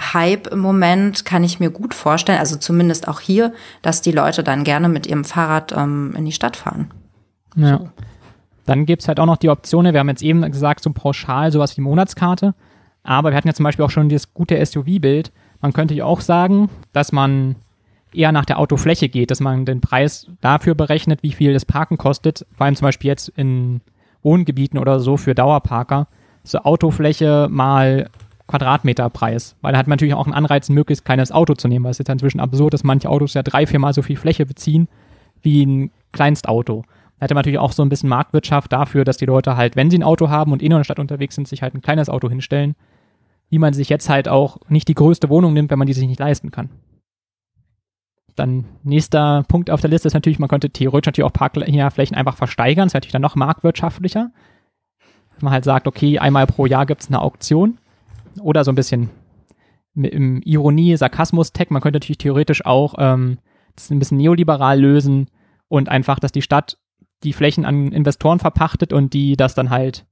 Hype 0.00 0.46
im 0.46 0.60
Moment 0.60 1.24
kann 1.24 1.44
ich 1.44 1.60
mir 1.60 1.70
gut 1.70 1.92
vorstellen, 1.92 2.38
also 2.38 2.56
zumindest 2.56 3.08
auch 3.08 3.20
hier, 3.20 3.52
dass 3.82 4.00
die 4.00 4.12
Leute 4.12 4.42
dann 4.42 4.64
gerne 4.64 4.88
mit 4.88 5.06
ihrem 5.06 5.24
Fahrrad 5.24 5.72
ähm, 5.72 6.14
in 6.16 6.24
die 6.24 6.32
Stadt 6.32 6.56
fahren. 6.56 6.90
Ja. 7.54 7.78
So. 7.78 7.90
Dann 8.66 8.86
gibt's 8.86 9.08
halt 9.08 9.18
auch 9.18 9.26
noch 9.26 9.36
die 9.36 9.48
Optionen, 9.48 9.92
wir 9.92 10.00
haben 10.00 10.08
jetzt 10.08 10.22
eben 10.22 10.42
gesagt, 10.50 10.82
so 10.82 10.90
pauschal 10.92 11.50
sowas 11.50 11.76
wie 11.76 11.80
Monatskarte, 11.80 12.54
aber 13.02 13.30
wir 13.30 13.36
hatten 13.36 13.48
ja 13.48 13.54
zum 13.54 13.64
Beispiel 13.64 13.84
auch 13.84 13.90
schon 13.90 14.08
dieses 14.08 14.32
gute 14.32 14.64
SUV-Bild. 14.64 15.32
Man 15.60 15.72
könnte 15.72 15.94
ja 15.94 16.04
auch 16.04 16.20
sagen, 16.20 16.68
dass 16.92 17.12
man 17.12 17.56
eher 18.14 18.32
nach 18.32 18.44
der 18.44 18.58
Autofläche 18.58 19.08
geht, 19.08 19.30
dass 19.30 19.40
man 19.40 19.64
den 19.64 19.80
Preis 19.80 20.28
dafür 20.40 20.74
berechnet, 20.74 21.22
wie 21.22 21.32
viel 21.32 21.52
das 21.52 21.64
Parken 21.64 21.98
kostet, 21.98 22.46
vor 22.54 22.66
allem 22.66 22.76
zum 22.76 22.86
Beispiel 22.86 23.08
jetzt 23.08 23.28
in 23.30 23.80
Wohngebieten 24.22 24.78
oder 24.78 25.00
so 25.00 25.16
für 25.16 25.34
Dauerparker, 25.34 26.06
so 26.44 26.58
Autofläche 26.58 27.48
mal 27.50 28.10
Quadratmeterpreis, 28.46 29.56
weil 29.62 29.72
da 29.72 29.78
hat 29.78 29.86
man 29.86 29.94
natürlich 29.94 30.14
auch 30.14 30.26
einen 30.26 30.34
Anreiz, 30.34 30.68
ein 30.68 30.74
möglichst 30.74 31.04
kleines 31.04 31.32
Auto 31.32 31.54
zu 31.54 31.68
nehmen, 31.68 31.84
weil 31.84 31.92
es 31.92 31.98
jetzt 31.98 32.10
inzwischen 32.10 32.40
absurd 32.40 32.74
ist, 32.74 32.84
manche 32.84 33.08
Autos 33.08 33.34
ja 33.34 33.42
drei, 33.42 33.66
viermal 33.66 33.94
so 33.94 34.02
viel 34.02 34.16
Fläche 34.16 34.44
beziehen 34.46 34.88
wie 35.40 35.64
ein 35.64 35.90
Kleinstauto. 36.12 36.84
Hätte 37.22 37.34
man 37.34 37.42
natürlich 37.42 37.60
auch 37.60 37.70
so 37.70 37.84
ein 37.84 37.88
bisschen 37.88 38.08
Marktwirtschaft 38.08 38.72
dafür, 38.72 39.04
dass 39.04 39.16
die 39.16 39.26
Leute 39.26 39.56
halt, 39.56 39.76
wenn 39.76 39.92
sie 39.92 39.98
ein 39.98 40.02
Auto 40.02 40.28
haben 40.28 40.50
und 40.50 40.60
eh 40.60 40.68
nur 40.68 40.78
in 40.78 40.80
der 40.80 40.84
Stadt 40.84 40.98
unterwegs 40.98 41.36
sind, 41.36 41.46
sich 41.46 41.62
halt 41.62 41.72
ein 41.72 41.80
kleines 41.80 42.08
Auto 42.08 42.28
hinstellen, 42.28 42.74
wie 43.48 43.60
man 43.60 43.74
sich 43.74 43.88
jetzt 43.88 44.08
halt 44.08 44.26
auch 44.26 44.58
nicht 44.68 44.88
die 44.88 44.94
größte 44.94 45.28
Wohnung 45.28 45.52
nimmt, 45.52 45.70
wenn 45.70 45.78
man 45.78 45.86
die 45.86 45.92
sich 45.92 46.08
nicht 46.08 46.18
leisten 46.18 46.50
kann. 46.50 46.70
Dann 48.34 48.64
nächster 48.82 49.44
Punkt 49.46 49.70
auf 49.70 49.80
der 49.80 49.90
Liste 49.90 50.08
ist 50.08 50.14
natürlich, 50.14 50.40
man 50.40 50.48
könnte 50.48 50.70
theoretisch 50.70 51.06
natürlich 51.06 51.30
auch 51.30 51.32
Parkflächen 51.32 52.16
einfach 52.16 52.36
versteigern. 52.36 52.86
Das 52.86 52.94
wäre 52.94 52.98
natürlich 52.98 53.12
dann 53.12 53.22
noch 53.22 53.36
marktwirtschaftlicher. 53.36 54.32
Wenn 54.98 55.44
man 55.44 55.52
halt 55.52 55.64
sagt, 55.64 55.86
okay, 55.86 56.18
einmal 56.18 56.48
pro 56.48 56.66
Jahr 56.66 56.86
gibt 56.86 57.02
es 57.02 57.06
eine 57.06 57.22
Auktion. 57.22 57.78
Oder 58.40 58.64
so 58.64 58.72
ein 58.72 58.74
bisschen 58.76 59.10
mit 59.94 60.12
Ironie, 60.12 60.96
Sarkasmus-Tag. 60.96 61.70
Man 61.70 61.82
könnte 61.82 61.98
natürlich 62.00 62.18
theoretisch 62.18 62.66
auch 62.66 62.94
ähm, 62.98 63.38
das 63.76 63.90
ein 63.90 64.00
bisschen 64.00 64.16
neoliberal 64.16 64.80
lösen 64.80 65.28
und 65.68 65.88
einfach, 65.88 66.18
dass 66.18 66.32
die 66.32 66.42
Stadt 66.42 66.78
die 67.22 67.32
Flächen 67.32 67.64
an 67.64 67.92
Investoren 67.92 68.38
verpachtet 68.38 68.92
und 68.92 69.12
die 69.12 69.36
das 69.36 69.54
dann 69.54 69.70
halt 69.70 70.04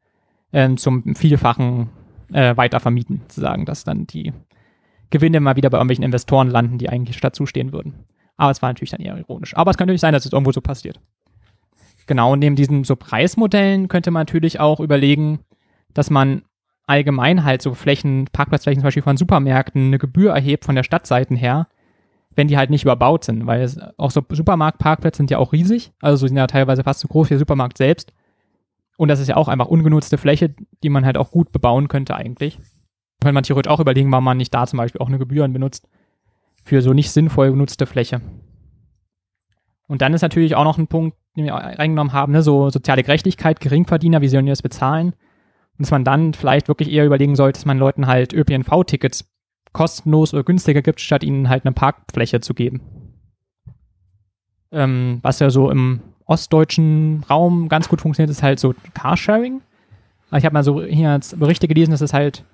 ähm, 0.52 0.76
zum 0.76 1.14
Vielfachen 1.14 1.90
äh, 2.32 2.56
weiter 2.56 2.80
vermieten, 2.80 3.22
sozusagen, 3.28 3.64
dass 3.64 3.84
dann 3.84 4.06
die 4.06 4.32
Gewinne 5.10 5.40
mal 5.40 5.56
wieder 5.56 5.70
bei 5.70 5.78
irgendwelchen 5.78 6.04
Investoren 6.04 6.48
landen, 6.48 6.78
die 6.78 6.88
eigentlich 6.88 7.16
Stadt 7.16 7.34
zustehen 7.34 7.72
würden. 7.72 7.94
Aber 8.36 8.50
es 8.50 8.62
war 8.62 8.70
natürlich 8.70 8.90
dann 8.90 9.00
eher 9.00 9.16
ironisch. 9.16 9.56
Aber 9.56 9.70
es 9.70 9.76
kann 9.76 9.86
natürlich 9.86 10.00
sein, 10.00 10.12
dass 10.12 10.24
es 10.24 10.32
irgendwo 10.32 10.52
so 10.52 10.60
passiert. 10.60 11.00
Genau, 12.06 12.36
neben 12.36 12.56
diesen 12.56 12.84
so 12.84 12.96
Preismodellen 12.96 13.88
könnte 13.88 14.10
man 14.10 14.22
natürlich 14.22 14.60
auch 14.60 14.80
überlegen, 14.80 15.40
dass 15.94 16.10
man 16.10 16.42
allgemein 16.86 17.44
halt 17.44 17.62
so 17.62 17.74
Flächen, 17.74 18.26
Parkplatzflächen 18.32 18.80
zum 18.80 18.86
Beispiel 18.86 19.02
von 19.02 19.16
Supermärkten 19.16 19.88
eine 19.88 19.98
Gebühr 19.98 20.32
erhebt 20.32 20.64
von 20.64 20.74
der 20.74 20.82
Stadtseiten 20.82 21.36
her, 21.36 21.68
wenn 22.36 22.48
die 22.48 22.56
halt 22.56 22.70
nicht 22.70 22.82
überbaut 22.82 23.24
sind, 23.24 23.46
weil 23.46 23.62
es, 23.62 23.78
auch 23.96 24.10
so 24.10 24.22
Supermarktparkplätze 24.28 25.18
sind 25.18 25.30
ja 25.30 25.38
auch 25.38 25.52
riesig, 25.52 25.92
also 26.00 26.26
sind 26.26 26.36
ja 26.36 26.46
teilweise 26.46 26.84
fast 26.84 27.00
so 27.00 27.08
groß 27.08 27.28
wie 27.28 27.34
der 27.34 27.38
Supermarkt 27.38 27.78
selbst. 27.78 28.12
Und 28.96 29.08
das 29.08 29.20
ist 29.20 29.28
ja 29.28 29.36
auch 29.36 29.48
einfach 29.48 29.66
ungenutzte 29.66 30.18
Fläche, 30.18 30.54
die 30.82 30.90
man 30.90 31.04
halt 31.04 31.16
auch 31.16 31.30
gut 31.30 31.52
bebauen 31.52 31.88
könnte 31.88 32.14
eigentlich. 32.14 32.58
Könnte 33.20 33.34
man 33.34 33.44
theoretisch 33.44 33.70
auch 33.70 33.80
überlegen, 33.80 34.10
warum 34.12 34.24
man 34.24 34.36
nicht 34.36 34.54
da 34.54 34.66
zum 34.66 34.76
Beispiel 34.76 35.00
auch 35.00 35.08
eine 35.08 35.18
Gebühren 35.18 35.52
benutzt 35.52 35.88
für 36.62 36.82
so 36.82 36.92
nicht 36.92 37.10
sinnvoll 37.10 37.50
genutzte 37.50 37.86
Fläche. 37.86 38.20
Und 39.88 40.02
dann 40.02 40.14
ist 40.14 40.22
natürlich 40.22 40.54
auch 40.54 40.64
noch 40.64 40.78
ein 40.78 40.86
Punkt, 40.86 41.16
den 41.36 41.46
wir 41.46 41.54
reingenommen 41.54 42.12
haben, 42.12 42.32
ne, 42.32 42.42
so 42.42 42.70
soziale 42.70 43.02
Gerechtigkeit, 43.02 43.60
Geringverdiener, 43.60 44.20
wie 44.20 44.28
sollen 44.28 44.46
die 44.46 44.52
das 44.52 44.62
bezahlen? 44.62 45.14
Und 45.78 45.86
dass 45.86 45.90
man 45.90 46.04
dann 46.04 46.34
vielleicht 46.34 46.68
wirklich 46.68 46.92
eher 46.92 47.06
überlegen 47.06 47.36
sollte, 47.36 47.58
dass 47.58 47.66
man 47.66 47.78
Leuten 47.78 48.06
halt 48.06 48.32
ÖPNV-Tickets 48.32 49.28
kostenlos 49.72 50.34
oder 50.34 50.44
günstiger 50.44 50.82
gibt, 50.82 51.00
statt 51.00 51.22
ihnen 51.22 51.48
halt 51.48 51.64
eine 51.64 51.72
Parkfläche 51.72 52.40
zu 52.40 52.54
geben. 52.54 52.80
Ähm, 54.72 55.18
was 55.22 55.40
ja 55.40 55.50
so 55.50 55.70
im 55.70 56.00
ostdeutschen 56.26 57.24
Raum 57.28 57.68
ganz 57.68 57.88
gut 57.88 58.00
funktioniert, 58.00 58.30
ist 58.30 58.42
halt 58.42 58.60
so 58.60 58.74
Carsharing. 58.94 59.62
Ich 60.36 60.44
habe 60.44 60.52
mal 60.52 60.62
so 60.62 60.82
hier 60.82 61.18
Berichte 61.36 61.66
gelesen, 61.66 61.90
dass 61.90 62.00
es 62.00 62.12
halt 62.12 62.44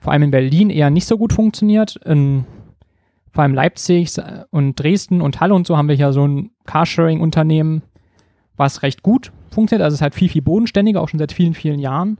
vor 0.00 0.12
allem 0.12 0.22
in 0.22 0.30
Berlin 0.30 0.70
eher 0.70 0.88
nicht 0.88 1.06
so 1.06 1.18
gut 1.18 1.32
funktioniert. 1.32 1.96
In, 2.04 2.46
vor 3.32 3.42
allem 3.42 3.54
Leipzig 3.54 4.12
und 4.50 4.76
Dresden 4.76 5.20
und 5.20 5.40
Halle 5.40 5.54
und 5.54 5.66
so 5.66 5.76
haben 5.76 5.88
wir 5.88 5.94
hier 5.94 6.12
so 6.12 6.26
ein 6.26 6.50
Carsharing-Unternehmen, 6.64 7.82
was 8.56 8.82
recht 8.82 9.02
gut 9.02 9.32
funktioniert. 9.50 9.84
Also 9.84 9.94
es 9.94 9.98
ist 9.98 10.02
halt 10.02 10.14
viel, 10.14 10.30
viel 10.30 10.42
bodenständiger, 10.42 11.02
auch 11.02 11.08
schon 11.08 11.18
seit 11.18 11.32
vielen, 11.32 11.54
vielen 11.54 11.78
Jahren. 11.78 12.18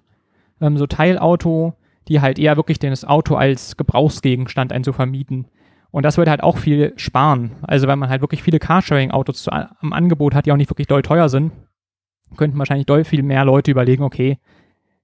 Ähm, 0.61 0.77
so 0.77 0.87
Teilauto, 0.87 1.75
die 2.09 2.21
halt 2.21 2.39
eher 2.39 2.57
wirklich 2.57 2.79
das 2.79 3.05
Auto 3.05 3.37
als 3.37 3.77
Gebrauchsgegenstand 3.77 4.73
einzuvermieten. 4.73 5.47
Und 5.91 6.03
das 6.05 6.17
würde 6.17 6.31
halt 6.31 6.43
auch 6.43 6.59
viel 6.59 6.93
sparen. 6.97 7.57
Also 7.63 7.89
wenn 7.89 7.99
man 7.99 8.09
halt 8.09 8.21
wirklich 8.21 8.43
viele 8.43 8.59
Carsharing-Autos 8.59 9.49
am 9.49 9.93
Angebot 9.93 10.35
hat, 10.35 10.47
die 10.47 10.53
auch 10.53 10.57
nicht 10.57 10.71
wirklich 10.71 10.87
doll 10.87 11.03
teuer 11.03 11.29
sind, 11.29 11.53
könnten 12.37 12.59
wahrscheinlich 12.59 12.87
doll 12.87 13.05
viel 13.05 13.23
mehr 13.23 13.45
Leute 13.45 13.71
überlegen, 13.71 14.03
okay, 14.03 14.39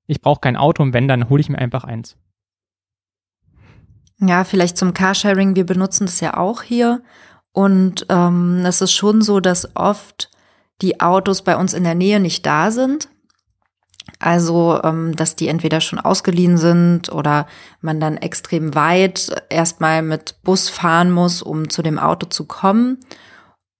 ich 0.06 0.20
brauche 0.20 0.40
kein 0.40 0.56
Auto 0.56 0.82
und 0.82 0.92
wenn, 0.92 1.08
dann 1.08 1.30
hole 1.30 1.40
ich 1.40 1.48
mir 1.48 1.58
einfach 1.58 1.84
eins. 1.84 2.18
Ja, 4.20 4.44
vielleicht 4.44 4.76
zum 4.76 4.94
Carsharing. 4.94 5.56
Wir 5.56 5.64
benutzen 5.64 6.06
das 6.06 6.20
ja 6.20 6.36
auch 6.36 6.62
hier. 6.62 7.02
Und 7.52 8.06
ähm, 8.10 8.62
es 8.66 8.80
ist 8.80 8.92
schon 8.92 9.22
so, 9.22 9.40
dass 9.40 9.74
oft 9.76 10.30
die 10.82 11.00
Autos 11.00 11.42
bei 11.42 11.56
uns 11.56 11.72
in 11.72 11.84
der 11.84 11.94
Nähe 11.94 12.20
nicht 12.20 12.44
da 12.44 12.70
sind. 12.70 13.08
Also, 14.18 14.80
ähm, 14.82 15.16
dass 15.16 15.36
die 15.36 15.48
entweder 15.48 15.80
schon 15.80 15.98
ausgeliehen 15.98 16.58
sind 16.58 17.10
oder 17.12 17.46
man 17.80 18.00
dann 18.00 18.16
extrem 18.16 18.74
weit 18.74 19.30
erstmal 19.48 20.02
mit 20.02 20.42
Bus 20.42 20.68
fahren 20.68 21.10
muss, 21.10 21.42
um 21.42 21.68
zu 21.70 21.82
dem 21.82 21.98
Auto 21.98 22.26
zu 22.26 22.46
kommen. 22.46 22.98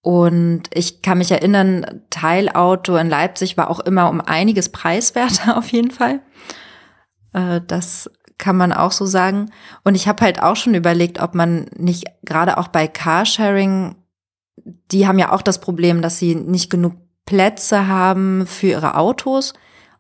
Und 0.01 0.65
ich 0.75 1.01
kann 1.01 1.19
mich 1.19 1.31
erinnern, 1.31 2.03
Teilauto 2.11 2.97
in 2.97 3.09
Leipzig 3.09 3.57
war 3.57 3.71
auch 3.71 3.81
immer 3.81 4.11
um 4.11 4.21
einiges 4.21 4.69
preiswerter 4.69 5.57
auf 5.57 5.69
jeden 5.69 5.91
Fall. 5.91 6.21
Äh, 7.33 7.61
das 7.67 8.11
kann 8.37 8.57
man 8.57 8.73
auch 8.73 8.93
so 8.93 9.07
sagen. 9.07 9.51
Und 9.85 9.95
ich 9.95 10.09
habe 10.09 10.25
halt 10.25 10.43
auch 10.43 10.57
schon 10.57 10.75
überlegt, 10.75 11.21
ob 11.23 11.35
man 11.35 11.67
nicht 11.77 12.05
gerade 12.23 12.59
auch 12.59 12.69
bei 12.69 12.89
Carsharing, 12.89 13.97
die 14.91 15.07
haben 15.07 15.19
ja 15.19 15.33
auch 15.33 15.43
das 15.43 15.61
Problem, 15.61 16.03
dass 16.03 16.19
sie 16.19 16.35
nicht 16.35 16.71
genug 16.71 16.95
Plätze 17.27 17.87
haben 17.87 18.47
für 18.47 18.69
ihre 18.69 18.97
Autos. 18.97 19.55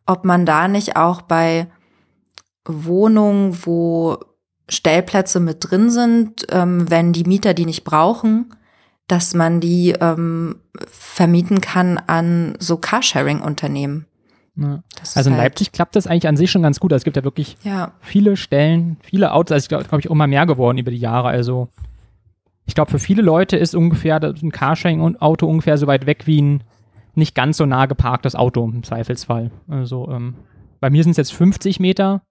Ob 0.06 0.24
man 0.24 0.46
da 0.46 0.68
nicht 0.68 0.96
auch 0.96 1.22
bei 1.22 1.68
Wohnungen, 2.66 3.58
wo 3.64 4.18
Stellplätze 4.68 5.40
mit 5.40 5.58
drin 5.60 5.90
sind, 5.90 6.46
ähm, 6.50 6.90
wenn 6.90 7.12
die 7.12 7.24
Mieter 7.24 7.54
die 7.54 7.66
nicht 7.66 7.84
brauchen, 7.84 8.54
dass 9.06 9.34
man 9.34 9.60
die 9.60 9.94
ähm, 10.00 10.60
vermieten 10.86 11.60
kann 11.60 11.98
an 11.98 12.54
so 12.58 12.78
Carsharing-Unternehmen. 12.78 14.06
Ja. 14.56 14.82
Also 15.14 15.30
in 15.30 15.36
halt 15.36 15.44
Leipzig 15.44 15.72
klappt 15.72 15.96
das 15.96 16.06
eigentlich 16.06 16.28
an 16.28 16.36
sich 16.36 16.50
schon 16.50 16.62
ganz 16.62 16.80
gut. 16.80 16.92
Also 16.92 17.00
es 17.00 17.04
gibt 17.04 17.16
ja 17.16 17.24
wirklich 17.24 17.56
ja. 17.64 17.92
viele 18.00 18.36
Stellen, 18.36 18.96
viele 19.02 19.32
Autos. 19.32 19.52
Also 19.52 19.64
ich 19.64 19.68
glaube, 19.68 19.84
glaub 19.84 19.98
ich, 19.98 20.10
auch 20.10 20.14
mal 20.14 20.28
mehr 20.28 20.46
geworden 20.46 20.78
über 20.78 20.90
die 20.90 20.98
Jahre. 20.98 21.28
Also 21.28 21.68
ich 22.64 22.74
glaube, 22.74 22.90
für 22.90 22.98
viele 22.98 23.20
Leute 23.20 23.56
ist 23.56 23.74
ungefähr 23.74 24.22
ein 24.22 24.52
Carsharing-Auto 24.52 25.46
ungefähr 25.46 25.76
so 25.76 25.86
weit 25.86 26.06
weg 26.06 26.26
wie 26.26 26.40
ein 26.40 26.64
nicht 27.16 27.34
ganz 27.34 27.56
so 27.56 27.66
nah 27.66 27.86
geparktes 27.86 28.34
Auto 28.34 28.64
im 28.64 28.82
Zweifelsfall. 28.82 29.50
Also 29.68 30.08
ähm, 30.10 30.34
bei 30.80 30.90
mir 30.90 31.02
sind 31.02 31.12
es 31.12 31.16
jetzt 31.16 31.32
50 31.32 31.80
Meter. 31.80 32.22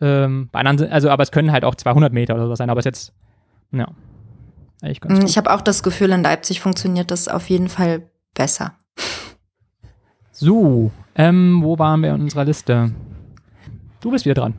Ähm, 0.00 0.48
bei 0.50 0.60
anderen, 0.60 0.90
also 0.90 1.10
aber 1.10 1.22
es 1.22 1.30
können 1.30 1.52
halt 1.52 1.64
auch 1.64 1.74
200 1.74 2.12
Meter 2.12 2.34
oder 2.34 2.46
so 2.46 2.54
sein. 2.54 2.70
Aber 2.70 2.78
es 2.78 2.84
jetzt, 2.84 3.12
ja, 3.72 3.88
eigentlich 4.82 5.00
ganz 5.00 5.20
mm, 5.20 5.26
Ich 5.26 5.36
habe 5.36 5.52
auch 5.52 5.60
das 5.60 5.82
Gefühl, 5.82 6.10
in 6.10 6.22
Leipzig 6.22 6.60
funktioniert 6.60 7.10
das 7.10 7.28
auf 7.28 7.48
jeden 7.48 7.68
Fall 7.68 8.08
besser. 8.34 8.74
So, 10.32 10.90
ähm, 11.14 11.60
wo 11.62 11.78
waren 11.78 12.00
wir 12.02 12.14
in 12.14 12.22
unserer 12.22 12.44
Liste? 12.44 12.92
Du 14.00 14.10
bist 14.10 14.24
wieder 14.24 14.34
dran. 14.34 14.54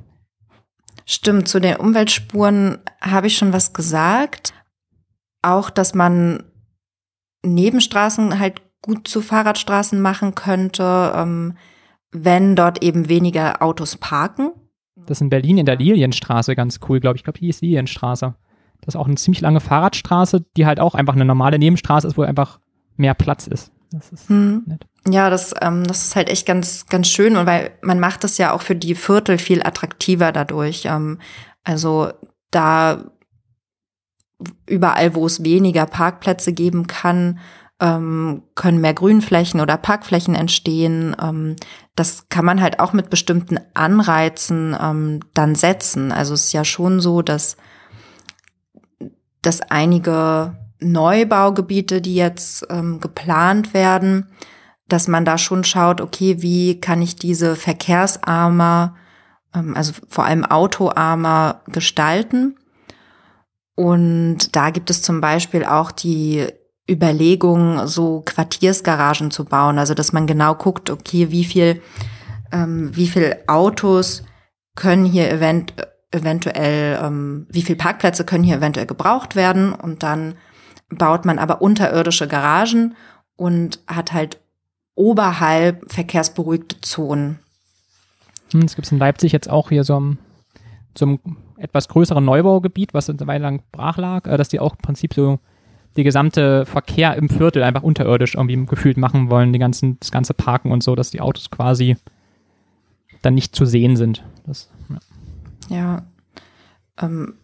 Stimmt, 1.05 1.47
zu 1.47 1.59
den 1.59 1.75
Umweltspuren 1.75 2.79
habe 3.01 3.27
ich 3.27 3.37
schon 3.37 3.53
was 3.53 3.73
gesagt. 3.73 4.53
Auch, 5.41 5.69
dass 5.69 5.93
man 5.93 6.43
Nebenstraßen 7.43 8.39
halt 8.39 8.61
gut 8.85 9.07
zu 9.07 9.21
Fahrradstraßen 9.21 9.99
machen 9.99 10.35
könnte, 10.35 11.11
ähm, 11.15 11.57
wenn 12.11 12.55
dort 12.55 12.83
eben 12.83 13.09
weniger 13.09 13.63
Autos 13.63 13.97
parken. 13.97 14.51
Das 14.95 15.17
ist 15.17 15.21
in 15.21 15.29
Berlin 15.29 15.57
in 15.57 15.65
der 15.65 15.75
Lilienstraße 15.75 16.55
ganz 16.55 16.79
cool, 16.87 16.99
glaube 16.99 17.15
ich. 17.15 17.21
Ich 17.21 17.23
glaube, 17.23 17.39
die 17.39 17.49
ist 17.49 17.61
Lilienstraße. 17.61 18.35
Das 18.81 18.93
ist 18.93 18.99
auch 18.99 19.07
eine 19.07 19.15
ziemlich 19.15 19.41
lange 19.41 19.59
Fahrradstraße, 19.59 20.45
die 20.55 20.65
halt 20.67 20.79
auch 20.79 20.93
einfach 20.93 21.15
eine 21.15 21.25
normale 21.25 21.57
Nebenstraße 21.57 22.07
ist, 22.07 22.17
wo 22.17 22.21
einfach 22.21 22.59
mehr 22.95 23.15
Platz 23.15 23.47
ist. 23.47 23.71
Das 23.91 24.11
ist 24.11 24.29
hm. 24.29 24.63
nett. 24.67 24.85
Ja, 25.07 25.29
das, 25.29 25.53
ähm, 25.61 25.83
das 25.85 26.03
ist 26.03 26.15
halt 26.15 26.29
echt 26.29 26.45
ganz, 26.45 26.85
ganz 26.85 27.07
schön 27.07 27.37
und 27.37 27.45
weil 27.45 27.71
man 27.81 27.99
macht 27.99 28.23
das 28.23 28.37
ja 28.37 28.53
auch 28.53 28.61
für 28.61 28.75
die 28.75 28.95
Viertel 28.95 29.37
viel 29.37 29.63
attraktiver 29.63 30.31
dadurch. 30.31 30.85
Ähm, 30.85 31.19
also 31.63 32.09
da 32.51 33.11
überall, 34.67 35.15
wo 35.15 35.25
es 35.25 35.43
weniger 35.43 35.85
Parkplätze 35.85 36.53
geben 36.53 36.87
kann, 36.87 37.39
ähm, 37.79 38.43
können 38.55 38.79
mehr 38.79 38.93
Grünflächen 38.93 39.59
oder 39.59 39.77
Parkflächen 39.77 40.35
entstehen. 40.35 41.15
Ähm, 41.21 41.55
das 41.95 42.29
kann 42.29 42.45
man 42.45 42.61
halt 42.61 42.79
auch 42.79 42.93
mit 42.93 43.09
bestimmten 43.09 43.57
Anreizen 43.73 44.75
ähm, 44.79 45.19
dann 45.33 45.55
setzen. 45.55 46.11
Also 46.11 46.33
es 46.33 46.45
ist 46.45 46.53
ja 46.53 46.63
schon 46.63 46.99
so, 46.99 47.21
dass, 47.21 47.57
dass 49.41 49.61
einige 49.61 50.57
Neubaugebiete, 50.79 52.01
die 52.01 52.15
jetzt 52.15 52.65
ähm, 52.69 52.99
geplant 52.99 53.73
werden, 53.73 54.27
dass 54.87 55.07
man 55.07 55.25
da 55.25 55.37
schon 55.37 55.63
schaut, 55.63 55.99
okay, 55.99 56.41
wie 56.41 56.79
kann 56.79 57.01
ich 57.01 57.15
diese 57.15 57.55
verkehrsarmer, 57.55 58.95
ähm, 59.53 59.75
also 59.75 59.93
vor 60.07 60.25
allem 60.25 60.45
autoarmer 60.45 61.61
gestalten. 61.67 62.55
Und 63.75 64.55
da 64.55 64.69
gibt 64.69 64.89
es 64.89 65.01
zum 65.01 65.19
Beispiel 65.19 65.65
auch 65.65 65.91
die 65.91 66.47
Überlegung, 66.89 67.87
so 67.87 68.21
Quartiersgaragen 68.25 69.31
zu 69.31 69.45
bauen, 69.45 69.79
also 69.79 69.93
dass 69.93 70.13
man 70.13 70.27
genau 70.27 70.55
guckt, 70.55 70.89
okay, 70.89 71.31
wie 71.31 71.43
viel, 71.43 71.81
ähm, 72.51 72.95
wie 72.95 73.07
viel 73.07 73.37
Autos 73.47 74.23
können 74.75 75.05
hier 75.05 75.31
event 75.31 75.73
eventuell, 76.11 76.99
ähm, 77.01 77.47
wie 77.49 77.61
viel 77.61 77.75
Parkplätze 77.75 78.23
können 78.23 78.43
hier 78.43 78.57
eventuell 78.57 78.85
gebraucht 78.85 79.35
werden 79.35 79.73
und 79.73 80.03
dann 80.03 80.35
baut 80.89 81.25
man 81.25 81.39
aber 81.39 81.61
unterirdische 81.61 82.27
Garagen 82.27 82.95
und 83.35 83.79
hat 83.87 84.13
halt 84.13 84.39
oberhalb 84.93 85.91
verkehrsberuhigte 85.91 86.79
Zonen. 86.81 87.39
Hm, 88.51 88.61
es 88.61 88.75
gibt 88.75 88.91
in 88.91 88.99
Leipzig 88.99 89.31
jetzt 89.31 89.49
auch 89.49 89.69
hier 89.69 89.83
so 89.83 89.99
ein, 89.99 90.17
so 90.97 91.19
etwas 91.57 91.87
größeren 91.89 92.23
Neubaugebiet, 92.23 92.93
was 92.93 93.09
eine 93.09 93.27
Weile 93.27 93.43
lang 93.43 93.63
brach 93.71 93.97
lag, 93.97 94.27
äh, 94.27 94.37
dass 94.37 94.49
die 94.49 94.59
auch 94.59 94.73
im 94.73 94.81
Prinzip 94.81 95.13
so 95.13 95.39
die 95.97 96.03
gesamte 96.03 96.65
Verkehr 96.65 97.15
im 97.15 97.29
Viertel 97.29 97.63
einfach 97.63 97.83
unterirdisch 97.83 98.35
irgendwie 98.35 98.65
gefühlt 98.65 98.97
machen 98.97 99.29
wollen, 99.29 99.53
die 99.53 99.59
ganzen, 99.59 99.99
das 99.99 100.11
ganze 100.11 100.33
Parken 100.33 100.71
und 100.71 100.83
so, 100.83 100.95
dass 100.95 101.11
die 101.11 101.21
Autos 101.21 101.49
quasi 101.49 101.95
dann 103.21 103.33
nicht 103.33 103.55
zu 103.55 103.65
sehen 103.65 103.95
sind. 103.95 104.23
Das, 104.45 104.69
ja. 105.69 105.77
ja. 105.77 106.05
Ähm, 107.01 107.35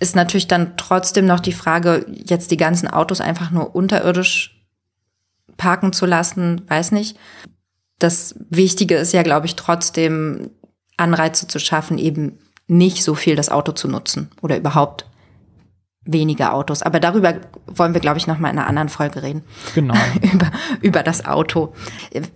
ist 0.00 0.16
natürlich 0.16 0.48
dann 0.48 0.76
trotzdem 0.76 1.26
noch 1.26 1.40
die 1.40 1.52
Frage, 1.52 2.06
jetzt 2.08 2.50
die 2.50 2.56
ganzen 2.56 2.88
Autos 2.88 3.20
einfach 3.20 3.50
nur 3.50 3.74
unterirdisch 3.74 4.64
parken 5.56 5.92
zu 5.92 6.06
lassen, 6.06 6.62
weiß 6.68 6.92
nicht. 6.92 7.18
Das 7.98 8.36
Wichtige 8.48 8.94
ist 8.94 9.12
ja, 9.12 9.24
glaube 9.24 9.46
ich, 9.46 9.56
trotzdem 9.56 10.50
Anreize 10.96 11.48
zu 11.48 11.58
schaffen, 11.58 11.98
eben 11.98 12.38
nicht 12.68 13.02
so 13.02 13.14
viel 13.14 13.34
das 13.34 13.48
Auto 13.48 13.72
zu 13.72 13.88
nutzen 13.88 14.30
oder 14.40 14.56
überhaupt 14.56 15.07
weniger 16.04 16.54
Autos. 16.54 16.82
Aber 16.82 17.00
darüber 17.00 17.34
wollen 17.66 17.92
wir, 17.92 18.00
glaube 18.00 18.18
ich, 18.18 18.26
noch 18.26 18.38
mal 18.38 18.50
in 18.50 18.58
einer 18.58 18.66
anderen 18.66 18.88
Folge 18.88 19.22
reden. 19.22 19.42
Genau. 19.74 19.94
über, 20.32 20.50
über 20.80 21.02
das 21.02 21.26
Auto. 21.26 21.74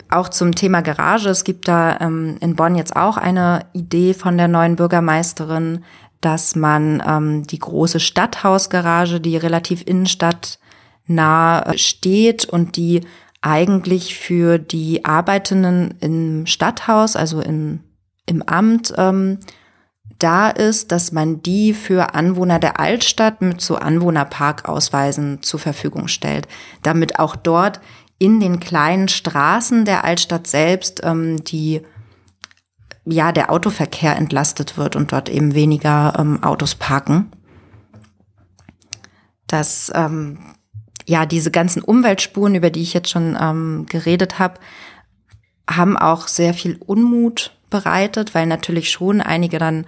Auch 0.09 0.29
zum 0.29 0.53
Thema 0.53 0.81
Garage. 0.81 1.29
Es 1.29 1.43
gibt 1.43 1.67
da 1.67 1.99
ähm, 1.99 2.37
in 2.39 2.55
Bonn 2.55 2.75
jetzt 2.75 2.95
auch 2.95 3.17
eine 3.17 3.65
Idee 3.73 4.13
von 4.13 4.37
der 4.37 4.47
neuen 4.47 4.75
Bürgermeisterin, 4.75 5.83
dass 6.21 6.55
man 6.55 7.03
ähm, 7.05 7.47
die 7.47 7.59
große 7.59 7.99
Stadthausgarage, 7.99 9.19
die 9.19 9.35
relativ 9.37 9.83
innenstadtnah 9.85 11.63
äh, 11.63 11.77
steht 11.77 12.45
und 12.45 12.77
die 12.77 13.01
eigentlich 13.41 14.15
für 14.15 14.57
die 14.57 15.03
Arbeitenden 15.03 15.95
im 15.99 16.45
Stadthaus, 16.45 17.17
also 17.17 17.41
in, 17.41 17.81
im 18.25 18.41
Amt, 18.43 18.93
ähm, 18.97 19.39
da 20.19 20.49
ist, 20.49 20.91
dass 20.91 21.11
man 21.11 21.41
die 21.41 21.73
für 21.73 22.13
Anwohner 22.15 22.59
der 22.59 22.79
Altstadt 22.79 23.41
mit 23.41 23.61
so 23.61 23.75
Anwohnerparkausweisen 23.75 25.41
zur 25.41 25.59
Verfügung 25.59 26.07
stellt, 26.07 26.47
damit 26.81 27.19
auch 27.19 27.35
dort 27.35 27.81
in 28.19 28.39
den 28.39 28.59
kleinen 28.59 29.07
Straßen 29.07 29.85
der 29.85 30.03
Altstadt 30.05 30.47
selbst 30.47 31.01
ähm, 31.03 31.43
die 31.43 31.81
ja, 33.05 33.31
der 33.31 33.51
Autoverkehr 33.51 34.15
entlastet 34.15 34.77
wird 34.77 34.95
und 34.95 35.11
dort 35.11 35.29
eben 35.29 35.53
weniger 35.53 36.13
ähm, 36.17 36.41
Autos 36.41 36.75
parken. 36.75 37.31
Dass 39.47 39.91
ähm, 39.93 40.39
ja 41.05 41.25
diese 41.25 41.51
ganzen 41.51 41.81
Umweltspuren, 41.81 42.55
über 42.55 42.69
die 42.69 42.81
ich 42.81 42.93
jetzt 42.93 43.09
schon 43.09 43.37
ähm, 43.39 43.85
geredet 43.89 44.39
habe, 44.39 44.59
haben 45.69 45.97
auch 45.97 46.27
sehr 46.27 46.53
viel 46.53 46.77
Unmut 46.77 47.57
bereitet, 47.73 48.35
weil 48.35 48.45
natürlich 48.45 48.91
schon 48.91 49.19
einige 49.19 49.57
dann 49.57 49.85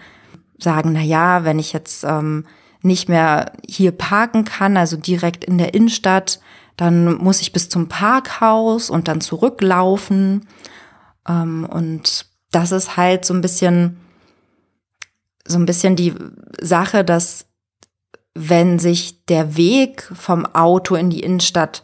sagen, 0.57 0.91
na 0.93 1.01
ja, 1.01 1.43
wenn 1.43 1.59
ich 1.59 1.71
jetzt 1.71 2.03
ähm, 2.03 2.45
nicht 2.81 3.07
mehr 3.07 3.51
hier 3.67 3.91
parken 3.91 4.43
kann, 4.43 4.75
also 4.75 4.97
direkt 4.97 5.45
in 5.45 5.59
der 5.59 5.75
Innenstadt, 5.75 6.39
dann 6.77 7.13
muss 7.13 7.41
ich 7.41 7.53
bis 7.53 7.69
zum 7.69 7.87
Parkhaus 7.87 8.89
und 8.89 9.07
dann 9.07 9.21
zurücklaufen. 9.21 10.47
Ähm, 11.27 11.67
und 11.69 12.25
das 12.51 12.71
ist 12.71 12.97
halt 12.97 13.23
so 13.23 13.35
ein 13.35 13.41
bisschen, 13.41 13.97
so 15.45 15.59
ein 15.59 15.67
bisschen 15.67 15.95
die 15.95 16.15
Sache, 16.59 17.03
dass 17.03 17.45
wenn 18.33 18.79
sich 18.79 19.25
der 19.25 19.55
Weg 19.55 20.11
vom 20.13 20.45
Auto 20.47 20.95
in 20.95 21.11
die 21.11 21.21
Innenstadt 21.21 21.83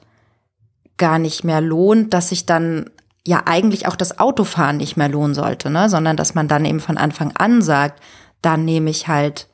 gar 0.98 1.20
nicht 1.20 1.44
mehr 1.44 1.62
lohnt, 1.62 2.14
dass 2.14 2.30
sich 2.30 2.48
dann 2.48 2.90
ja 3.26 3.44
eigentlich 3.46 3.88
auch 3.88 3.96
das 3.96 4.20
Autofahren 4.20 4.78
nicht 4.78 4.98
mehr 4.98 5.10
lohnen 5.10 5.34
sollte, 5.34 5.70
ne? 5.70 5.90
sondern 5.90 6.18
dass 6.18 6.34
man 6.34 6.48
dann 6.48 6.66
eben 6.66 6.80
von 6.80 6.98
Anfang 6.98 7.32
an 7.36 7.62
sagt, 7.62 8.02
dann 8.42 8.66
nehme 8.66 8.90
ich 8.90 9.08
halt 9.08 9.48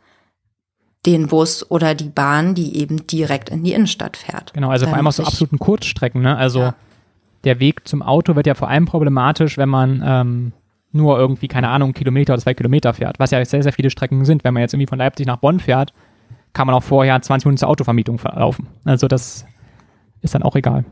den 1.06 1.28
Bus 1.28 1.70
oder 1.70 1.96
die 1.96 2.10
Bahn, 2.10 2.56
die 2.56 2.78
eben 2.78 3.08
direkt 3.08 3.50
in 3.50 3.64
die 3.64 3.74
Innenstadt 3.74 4.18
fährt. 4.18 4.54
Genau, 4.54 4.70
also 4.70 4.86
dann 4.86 4.92
vor 4.92 4.98
allem 4.98 5.08
auf 5.08 5.16
so 5.16 5.24
absoluten 5.24 5.60
Kurzstrecken. 5.60 6.22
Ne? 6.22 6.36
Also 6.36 6.60
ja. 6.60 6.76
der 7.44 7.60
Weg 7.60 7.88
zum 7.88 8.02
Auto 8.02 8.36
wird 8.36 8.48
ja 8.48 8.56
vor 8.56 8.70
allem 8.70 8.86
problematisch, 8.86 9.58
wenn 9.58 9.70
man 9.70 10.04
ähm, 10.06 10.54
nur 10.92 11.18
irgendwie, 11.18 11.48
keine 11.48 11.70
Ahnung, 11.70 11.94
Kilometer 11.94 12.34
oder 12.34 12.42
zwei 12.42 12.54
Kilometer 12.54 12.94
fährt, 12.94 13.20
was 13.20 13.32
ja 13.32 13.44
sehr, 13.44 13.64
sehr 13.64 13.74
viele 13.74 13.90
Strecken 13.90 14.26
sind. 14.26 14.44
Wenn 14.44 14.54
man 14.54 14.62
jetzt 14.62 14.74
irgendwie 14.74 14.88
von 14.88 14.98
Leipzig 14.98 15.28
nach 15.28 15.38
Bonn 15.38 15.60
fährt, 15.60 15.94
kann 16.54 16.68
man 16.68 16.76
auch 16.76 16.84
vorher 16.84 17.22
20 17.22 17.46
Minuten 17.46 17.60
zur 17.60 17.70
Autovermietung 17.70 18.18
verlaufen. 18.18 18.68
Also 18.84 19.08
das 19.08 19.46
ist 20.22 20.36
dann 20.36 20.44
auch 20.44 20.56
egal. 20.56 20.86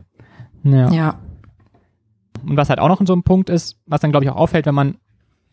Ja. 0.62 0.90
ja. 0.90 1.14
Und 2.46 2.56
was 2.56 2.68
halt 2.68 2.78
auch 2.78 2.88
noch 2.88 3.00
so 3.04 3.14
ein 3.14 3.22
Punkt 3.22 3.50
ist, 3.50 3.78
was 3.86 4.00
dann 4.00 4.10
glaube 4.10 4.24
ich 4.24 4.30
auch 4.30 4.36
auffällt, 4.36 4.66
wenn 4.66 4.74
man 4.74 4.96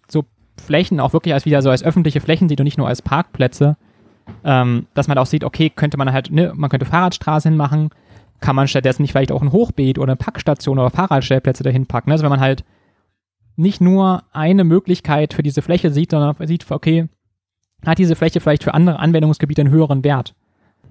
so 0.07 0.25
Flächen 0.61 0.99
auch 0.99 1.13
wirklich 1.13 1.33
als 1.33 1.45
wieder 1.45 1.61
so 1.61 1.69
als 1.69 1.83
öffentliche 1.83 2.21
Flächen 2.21 2.49
sieht 2.49 2.59
und 2.59 2.65
nicht 2.65 2.77
nur 2.77 2.87
als 2.87 3.01
Parkplätze, 3.01 3.77
ähm, 4.43 4.87
dass 4.93 5.07
man 5.07 5.17
auch 5.17 5.25
sieht, 5.25 5.43
okay, 5.43 5.69
könnte 5.69 5.97
man 5.97 6.13
halt, 6.13 6.31
ne, 6.31 6.53
man 6.55 6.69
könnte 6.69 6.85
Fahrradstraßen 6.85 7.51
hinmachen, 7.51 7.89
kann 8.39 8.55
man 8.55 8.67
stattdessen 8.67 9.01
nicht 9.01 9.11
vielleicht 9.11 9.31
auch 9.31 9.41
ein 9.41 9.51
Hochbeet 9.51 9.97
oder 9.97 10.11
eine 10.11 10.17
Packstation 10.17 10.77
oder 10.77 10.89
Fahrradstellplätze 10.89 11.63
dahin 11.63 11.87
packen. 11.87 12.11
Also 12.11 12.23
wenn 12.23 12.29
man 12.29 12.41
halt 12.41 12.63
nicht 13.55 13.81
nur 13.81 14.23
eine 14.31 14.63
Möglichkeit 14.63 15.33
für 15.33 15.43
diese 15.43 15.61
Fläche 15.61 15.91
sieht, 15.91 16.11
sondern 16.11 16.35
sieht, 16.47 16.69
okay, 16.69 17.07
hat 17.85 17.97
diese 17.97 18.15
Fläche 18.15 18.39
vielleicht 18.39 18.63
für 18.63 18.73
andere 18.73 18.99
Anwendungsgebiete 18.99 19.61
einen 19.61 19.71
höheren 19.71 20.03
Wert. 20.03 20.35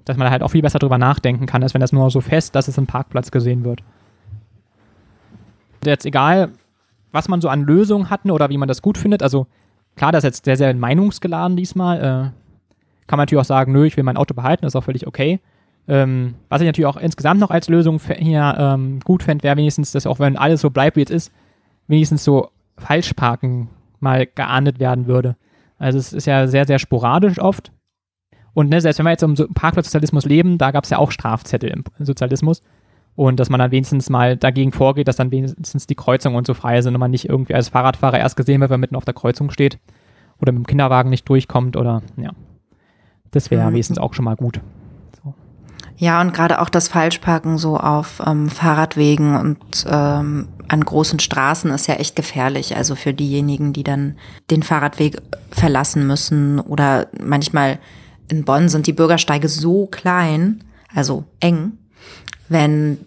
Dass 0.05 0.17
man 0.17 0.31
halt 0.31 0.43
auch 0.43 0.51
viel 0.51 0.63
besser 0.63 0.79
drüber 0.79 0.99
nachdenken 0.99 1.47
kann, 1.47 1.63
als 1.63 1.75
wenn 1.75 1.81
das 1.81 1.93
nur 1.93 2.11
so 2.11 2.21
fest, 2.21 2.55
dass 2.55 2.69
es 2.69 2.79
im 2.79 2.87
Parkplatz 2.87 3.31
gesehen 3.31 3.65
wird. 3.65 3.83
Jetzt 5.85 6.07
egal, 6.07 6.51
was 7.13 7.29
man 7.29 7.41
so 7.41 7.49
an 7.49 7.63
Lösungen 7.63 8.11
hat 8.11 8.25
oder 8.25 8.51
wie 8.51 8.59
man 8.59 8.69
das 8.69 8.83
gut 8.83 8.99
findet. 8.99 9.23
Also 9.23 9.47
klar, 9.97 10.13
das 10.13 10.25
ist 10.25 10.29
jetzt 10.29 10.45
sehr, 10.45 10.57
sehr 10.57 10.75
meinungsgeladen 10.75 11.57
diesmal. 11.57 11.99
Äh, 11.99 12.43
kann 13.07 13.19
man 13.19 13.21
natürlich 13.21 13.41
auch 13.41 13.47
sagen, 13.47 13.73
nö, 13.73 13.85
ich 13.85 13.97
will 13.97 14.05
mein 14.05 14.17
Auto 14.17 14.35
behalten, 14.35 14.65
ist 14.65 14.77
auch 14.77 14.85
völlig 14.85 15.07
okay. 15.07 15.41
Ähm, 15.89 16.35
was 16.49 16.61
ich 16.61 16.67
natürlich 16.67 16.87
auch 16.87 16.97
insgesamt 16.97 17.41
noch 17.41 17.51
als 17.51 17.69
Lösung 17.69 18.01
hier 18.01 18.55
ähm, 18.57 19.01
gut 19.01 19.23
fände, 19.23 19.43
wäre 19.43 19.57
wenigstens, 19.57 19.93
dass 19.93 20.07
auch 20.07 20.21
wenn 20.21 20.37
alles 20.37 20.61
so 20.61 20.71
bleibt, 20.71 20.97
wie 20.97 21.03
es 21.03 21.11
ist, 21.11 21.33
wenigstens 21.89 22.25
so 22.25 22.51
Falschparken 22.79 23.69
mal 23.99 24.27
geahndet 24.27 24.79
werden 24.79 25.07
würde. 25.07 25.37
Also 25.79 25.99
es 25.99 26.13
ist 26.13 26.27
ja 26.27 26.47
sehr, 26.47 26.67
sehr 26.67 26.79
sporadisch 26.79 27.41
oft. 27.41 27.73
Und 28.55 28.69
ne, 28.69 28.81
selbst 28.81 28.99
wenn 28.99 29.07
wir 29.07 29.11
jetzt 29.11 29.23
im 29.23 29.35
Parkplatzsozialismus 29.55 30.25
leben, 30.25 30.59
da 30.59 30.71
gab 30.71 30.85
es 30.85 30.91
ja 30.91 30.99
auch 30.99 31.11
Strafzettel 31.11 31.71
im 31.71 31.85
Sozialismus. 31.99 32.63
Und 33.15 33.39
dass 33.41 33.51
man 33.51 33.59
dann 33.59 33.71
wenigstens 33.71 34.09
mal 34.09 34.37
dagegen 34.37 34.73
vorgeht, 34.73 35.07
dass 35.07 35.17
dann 35.17 35.31
wenigstens 35.31 35.87
die 35.87 35.95
Kreuzungen 35.95 36.37
und 36.37 36.47
so 36.47 36.55
frei 36.55 36.81
sind 36.81 36.95
und 36.95 37.01
man 37.01 37.11
nicht 37.11 37.29
irgendwie 37.29 37.55
als 37.55 37.69
Fahrradfahrer 37.69 38.19
erst 38.19 38.37
gesehen 38.37 38.61
wird, 38.61 38.71
wenn 38.71 38.77
man 38.77 38.81
mitten 38.81 38.97
auf 38.97 39.05
der 39.05 39.15
Kreuzung 39.15 39.51
steht 39.51 39.79
oder 40.41 40.53
mit 40.53 40.65
dem 40.65 40.67
Kinderwagen 40.67 41.11
nicht 41.11 41.29
durchkommt 41.29 41.77
oder 41.77 42.03
ja. 42.17 42.31
Das 43.31 43.51
wäre 43.51 43.69
mhm. 43.69 43.75
wenigstens 43.75 43.99
auch 43.99 44.15
schon 44.15 44.25
mal 44.25 44.37
gut. 44.37 44.61
So. 45.23 45.35
Ja, 45.97 46.21
und 46.21 46.33
gerade 46.33 46.61
auch 46.61 46.69
das 46.69 46.89
Falschparken 46.89 47.59
so 47.59 47.77
auf 47.77 48.23
ähm, 48.27 48.49
Fahrradwegen 48.49 49.37
und 49.37 49.87
ähm, 49.89 50.49
an 50.69 50.85
großen 50.85 51.19
Straßen 51.19 51.71
ist 51.71 51.87
ja 51.87 51.95
echt 51.95 52.17
gefährlich. 52.17 52.77
Also 52.77 52.95
für 52.95 53.13
diejenigen, 53.13 53.73
die 53.73 53.85
dann 53.85 54.17
den 54.51 54.63
Fahrradweg 54.63 55.21
verlassen 55.51 56.07
müssen 56.07 56.61
oder 56.61 57.09
manchmal 57.23 57.79
in 58.31 58.45
Bonn 58.45 58.69
sind 58.69 58.87
die 58.87 58.95
Bürgersteige 58.95 59.49
so 59.49 59.87
klein, 59.87 60.65
also 60.95 61.25
eng, 61.41 61.73
wenn 62.53 62.99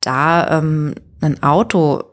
da 0.00 0.58
ähm, 0.58 0.94
ein 1.20 1.42
Auto 1.42 2.04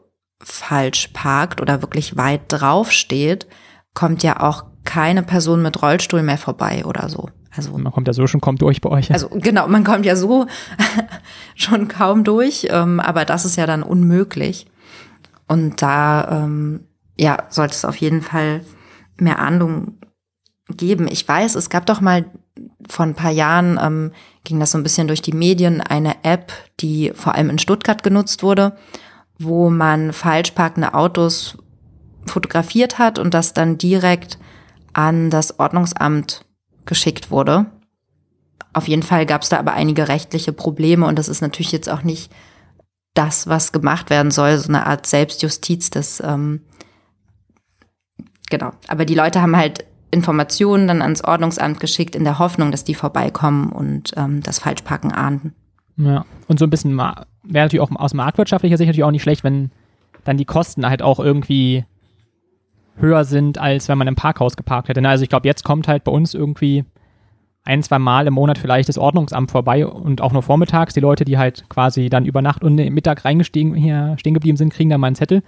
falsch 0.42 1.08
parkt 1.12 1.60
oder 1.60 1.82
wirklich 1.82 2.16
weit 2.16 2.42
drauf 2.48 2.92
steht, 2.92 3.46
kommt 3.94 4.22
ja 4.22 4.40
auch 4.40 4.64
keine 4.84 5.22
Person 5.22 5.62
mit 5.62 5.82
Rollstuhl 5.82 6.22
mehr 6.22 6.38
vorbei 6.38 6.84
oder 6.84 7.08
so. 7.08 7.28
Also 7.54 7.76
man 7.76 7.92
kommt 7.92 8.06
ja 8.06 8.12
so 8.12 8.26
schon 8.26 8.40
kaum 8.40 8.56
durch 8.56 8.80
bei 8.80 8.90
euch. 8.90 9.12
Also 9.12 9.28
genau, 9.28 9.66
man 9.66 9.84
kommt 9.84 10.06
ja 10.06 10.16
so 10.16 10.46
schon 11.56 11.88
kaum 11.88 12.24
durch, 12.24 12.68
ähm, 12.70 13.00
aber 13.00 13.24
das 13.24 13.44
ist 13.44 13.56
ja 13.56 13.66
dann 13.66 13.82
unmöglich. 13.82 14.66
Und 15.48 15.82
da 15.82 16.44
ähm, 16.44 16.86
ja 17.18 17.44
sollte 17.48 17.74
es 17.74 17.84
auf 17.84 17.96
jeden 17.96 18.22
Fall 18.22 18.62
mehr 19.18 19.40
Ahndung 19.40 19.98
geben. 20.68 21.08
Ich 21.10 21.26
weiß, 21.26 21.56
es 21.56 21.70
gab 21.70 21.86
doch 21.86 22.00
mal 22.00 22.24
vor 22.88 23.04
ein 23.04 23.14
paar 23.14 23.32
Jahren 23.32 23.78
ähm, 23.82 24.12
ging 24.44 24.60
das 24.60 24.72
so 24.72 24.78
ein 24.78 24.82
bisschen 24.82 25.06
durch 25.06 25.22
die 25.22 25.32
Medien, 25.32 25.80
eine 25.80 26.24
App, 26.24 26.52
die 26.80 27.12
vor 27.14 27.34
allem 27.34 27.50
in 27.50 27.58
Stuttgart 27.58 28.02
genutzt 28.02 28.42
wurde, 28.42 28.76
wo 29.38 29.70
man 29.70 30.12
falsch 30.12 30.52
parkende 30.52 30.94
Autos 30.94 31.58
fotografiert 32.26 32.98
hat 32.98 33.18
und 33.18 33.34
das 33.34 33.52
dann 33.52 33.78
direkt 33.78 34.38
an 34.92 35.30
das 35.30 35.58
Ordnungsamt 35.58 36.44
geschickt 36.84 37.30
wurde. 37.30 37.66
Auf 38.72 38.88
jeden 38.88 39.02
Fall 39.02 39.26
gab 39.26 39.42
es 39.42 39.48
da 39.48 39.58
aber 39.58 39.72
einige 39.72 40.08
rechtliche 40.08 40.52
Probleme 40.52 41.06
und 41.06 41.18
das 41.18 41.28
ist 41.28 41.40
natürlich 41.40 41.72
jetzt 41.72 41.88
auch 41.88 42.02
nicht 42.02 42.32
das, 43.14 43.48
was 43.48 43.72
gemacht 43.72 44.10
werden 44.10 44.30
soll, 44.30 44.56
so 44.58 44.68
eine 44.68 44.86
Art 44.86 45.06
Selbstjustiz, 45.06 45.90
das 45.90 46.20
ähm, 46.20 46.62
genau. 48.48 48.70
Aber 48.86 49.04
die 49.04 49.14
Leute 49.14 49.42
haben 49.42 49.56
halt 49.56 49.84
Informationen 50.10 50.88
dann 50.88 51.02
ans 51.02 51.22
Ordnungsamt 51.22 51.80
geschickt, 51.80 52.16
in 52.16 52.24
der 52.24 52.38
Hoffnung, 52.38 52.70
dass 52.70 52.84
die 52.84 52.94
vorbeikommen 52.94 53.70
und 53.70 54.12
ähm, 54.16 54.42
das 54.42 54.58
Falschparken 54.58 55.12
ahnden. 55.12 55.54
Ja, 55.96 56.24
und 56.48 56.58
so 56.58 56.66
ein 56.66 56.70
bisschen 56.70 56.96
wäre 56.96 57.26
natürlich 57.44 57.80
auch 57.80 57.90
aus 57.94 58.14
marktwirtschaftlicher 58.14 58.76
Sicht 58.76 58.88
natürlich 58.88 59.04
auch 59.04 59.10
nicht 59.10 59.22
schlecht, 59.22 59.44
wenn 59.44 59.70
dann 60.24 60.36
die 60.36 60.44
Kosten 60.44 60.86
halt 60.86 61.02
auch 61.02 61.20
irgendwie 61.20 61.84
höher 62.96 63.24
sind, 63.24 63.58
als 63.58 63.88
wenn 63.88 63.98
man 63.98 64.08
im 64.08 64.16
Parkhaus 64.16 64.56
geparkt 64.56 64.88
hätte. 64.88 65.00
Ne? 65.00 65.08
Also 65.08 65.22
ich 65.22 65.28
glaube, 65.28 65.48
jetzt 65.48 65.64
kommt 65.64 65.88
halt 65.88 66.04
bei 66.04 66.12
uns 66.12 66.34
irgendwie 66.34 66.84
ein, 67.64 67.82
zwei 67.82 67.98
Mal 67.98 68.26
im 68.26 68.34
Monat 68.34 68.58
vielleicht 68.58 68.88
das 68.88 68.98
Ordnungsamt 68.98 69.50
vorbei 69.50 69.86
und 69.86 70.20
auch 70.20 70.32
nur 70.32 70.42
vormittags. 70.42 70.94
Die 70.94 71.00
Leute, 71.00 71.24
die 71.24 71.38
halt 71.38 71.68
quasi 71.68 72.08
dann 72.08 72.24
über 72.24 72.42
Nacht 72.42 72.64
und 72.64 72.76
Mittag 72.76 73.24
reingestiegen, 73.24 73.74
hier 73.74 74.16
stehen 74.18 74.34
geblieben 74.34 74.56
sind, 74.56 74.72
kriegen 74.72 74.90
dann 74.90 75.00
mal 75.00 75.08
einen 75.08 75.16
Zettel. 75.16 75.42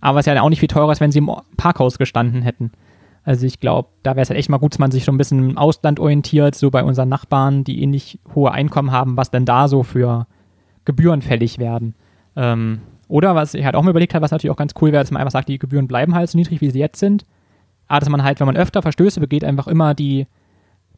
Aber 0.00 0.20
es 0.20 0.26
ist 0.26 0.32
ja 0.32 0.40
auch 0.40 0.48
nicht 0.48 0.60
viel 0.60 0.68
teurer, 0.68 0.90
als 0.90 1.00
wenn 1.00 1.10
sie 1.10 1.18
im 1.18 1.30
Parkhaus 1.56 1.98
gestanden 1.98 2.42
hätten. 2.42 2.70
Also 3.28 3.44
ich 3.44 3.60
glaube, 3.60 3.90
da 4.04 4.12
wäre 4.12 4.22
es 4.22 4.30
halt 4.30 4.38
echt 4.38 4.48
mal 4.48 4.56
gut, 4.56 4.72
dass 4.72 4.78
man 4.78 4.90
sich 4.90 5.04
so 5.04 5.12
ein 5.12 5.18
bisschen 5.18 5.50
im 5.50 5.58
Ausland 5.58 6.00
orientiert, 6.00 6.54
so 6.54 6.70
bei 6.70 6.82
unseren 6.82 7.10
Nachbarn, 7.10 7.62
die 7.62 7.82
ähnlich 7.82 8.18
hohe 8.34 8.52
Einkommen 8.52 8.90
haben, 8.90 9.18
was 9.18 9.30
denn 9.30 9.44
da 9.44 9.68
so 9.68 9.82
für 9.82 10.26
Gebühren 10.86 11.20
fällig 11.20 11.58
werden. 11.58 11.94
Ähm, 12.36 12.80
oder 13.06 13.34
was 13.34 13.52
ich 13.52 13.66
halt 13.66 13.74
auch 13.74 13.82
mal 13.82 13.90
überlegt 13.90 14.14
habe, 14.14 14.22
was 14.22 14.30
natürlich 14.30 14.50
auch 14.50 14.56
ganz 14.56 14.72
cool 14.80 14.92
wäre, 14.92 15.02
dass 15.02 15.10
man 15.10 15.20
einfach 15.20 15.32
sagt, 15.32 15.50
die 15.50 15.58
Gebühren 15.58 15.88
bleiben 15.88 16.14
halt 16.14 16.30
so 16.30 16.38
niedrig, 16.38 16.62
wie 16.62 16.70
sie 16.70 16.78
jetzt 16.78 17.00
sind. 17.00 17.26
Aber 17.86 18.00
dass 18.00 18.08
man 18.08 18.24
halt, 18.24 18.40
wenn 18.40 18.46
man 18.46 18.56
öfter 18.56 18.80
Verstöße 18.80 19.20
begeht, 19.20 19.44
einfach 19.44 19.66
immer 19.66 19.92
die 19.92 20.26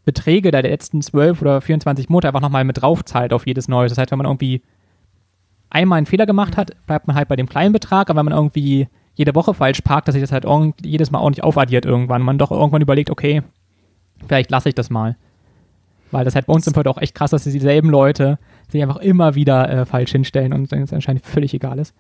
Beträge 0.05 0.53
der 0.53 0.63
letzten 0.63 1.03
12 1.03 1.43
oder 1.43 1.61
24 1.61 2.11
Monate 2.11 2.29
einfach 2.29 2.43
nochmal 2.43 2.63
mit 2.63 2.81
drauf 2.81 3.05
zahlt 3.05 3.33
auf 3.33 3.45
jedes 3.45 3.67
Neues. 3.67 3.91
Das 3.91 3.99
heißt, 3.99 4.13
wenn 4.13 4.19
man 4.19 4.29
irgendwie 4.29 4.63
einmal 5.69 5.97
einen 5.97 6.07
Fehler 6.07 6.27
gemacht 6.27 6.57
hat, 6.57 6.77
bleibt 6.87 7.09
man 7.09 7.17
halt 7.17 7.27
bei 7.27 7.35
dem 7.35 7.49
kleinen 7.49 7.73
Betrag, 7.73 8.09
aber 8.09 8.21
wenn 8.21 8.27
man 8.27 8.35
irgendwie 8.35 8.87
jede 9.21 9.35
Woche 9.35 9.53
falsch 9.53 9.83
parkt, 9.83 10.09
dass 10.09 10.15
sich 10.15 10.23
das 10.23 10.33
halt 10.33 10.47
jedes 10.83 11.11
Mal 11.11 11.19
auch 11.19 11.29
nicht 11.29 11.45
aufaddiert 11.45 11.85
irgendwann. 11.85 12.23
Man 12.23 12.39
doch 12.39 12.51
irgendwann 12.51 12.81
überlegt, 12.81 13.11
okay, 13.11 13.43
vielleicht 14.27 14.51
lasse 14.51 14.71
ich 14.71 14.75
das 14.75 14.89
mal. 14.89 15.19
Weil 16.11 16.25
das 16.25 16.35
halt 16.35 16.47
bei 16.47 16.55
uns 16.55 16.67
im 16.67 16.73
Feld 16.73 16.89
auch 16.89 16.97
echt 16.97 17.15
krass, 17.15 17.31
dass 17.31 17.45
dieselben 17.45 17.91
Leute 17.91 18.39
sich 18.71 18.83
einfach 18.83 18.97
immer 18.97 19.35
wieder 19.35 19.69
äh, 19.69 19.85
falsch 19.85 20.13
hinstellen 20.13 20.55
und 20.55 20.73
es 20.73 20.93
anscheinend 20.95 21.27
völlig 21.27 21.53
egal 21.53 21.79
ist. 21.79 21.95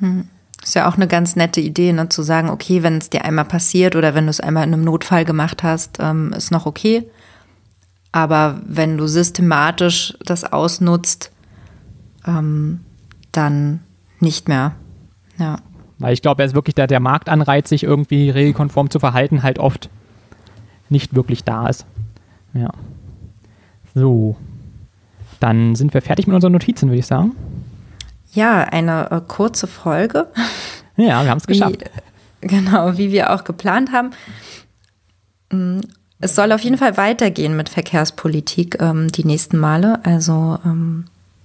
Hm. 0.00 0.28
Ist 0.62 0.74
ja 0.74 0.90
auch 0.90 0.96
eine 0.96 1.08
ganz 1.08 1.36
nette 1.36 1.62
Idee, 1.62 1.94
ne, 1.94 2.10
zu 2.10 2.20
sagen, 2.20 2.50
okay, 2.50 2.82
wenn 2.82 2.98
es 2.98 3.08
dir 3.08 3.24
einmal 3.24 3.46
passiert 3.46 3.96
oder 3.96 4.14
wenn 4.14 4.26
du 4.26 4.30
es 4.30 4.40
einmal 4.40 4.64
in 4.64 4.74
einem 4.74 4.84
Notfall 4.84 5.24
gemacht 5.24 5.62
hast, 5.62 6.00
ähm, 6.00 6.34
ist 6.36 6.50
noch 6.50 6.66
okay. 6.66 7.08
Aber 8.12 8.60
wenn 8.66 8.98
du 8.98 9.06
systematisch 9.06 10.18
das 10.26 10.44
ausnutzt, 10.44 11.32
ähm, 12.26 12.80
dann 13.32 13.80
nicht 14.20 14.48
mehr. 14.48 14.74
Ja. 15.38 15.56
Weil 16.02 16.14
ich 16.14 16.20
glaube, 16.20 16.42
er 16.42 16.46
ist 16.46 16.54
wirklich 16.56 16.74
der, 16.74 16.88
der 16.88 16.98
Marktanreiz, 16.98 17.68
sich 17.68 17.84
irgendwie 17.84 18.28
regelkonform 18.28 18.90
zu 18.90 18.98
verhalten, 18.98 19.44
halt 19.44 19.60
oft 19.60 19.88
nicht 20.88 21.14
wirklich 21.14 21.44
da 21.44 21.68
ist. 21.68 21.86
Ja. 22.54 22.70
So. 23.94 24.36
Dann 25.38 25.76
sind 25.76 25.94
wir 25.94 26.02
fertig 26.02 26.26
mit 26.26 26.34
unseren 26.34 26.52
Notizen, 26.52 26.88
würde 26.88 26.98
ich 26.98 27.06
sagen. 27.06 27.36
Ja, 28.32 28.64
eine 28.64 29.12
äh, 29.12 29.20
kurze 29.26 29.68
Folge. 29.68 30.26
Ja, 30.96 31.22
wir 31.22 31.30
haben 31.30 31.38
es 31.38 31.46
geschafft. 31.46 31.84
Wie, 32.40 32.46
genau, 32.48 32.98
wie 32.98 33.12
wir 33.12 33.32
auch 33.32 33.44
geplant 33.44 33.92
haben. 33.92 34.10
Mm, 35.50 35.82
es 36.20 36.34
soll 36.34 36.50
auf 36.50 36.62
jeden 36.62 36.78
Fall 36.78 36.96
weitergehen 36.96 37.56
mit 37.56 37.68
Verkehrspolitik 37.68 38.80
ähm, 38.80 39.12
die 39.12 39.24
nächsten 39.24 39.56
Male. 39.56 40.00
Also 40.04 40.58
ähm, 40.64 41.04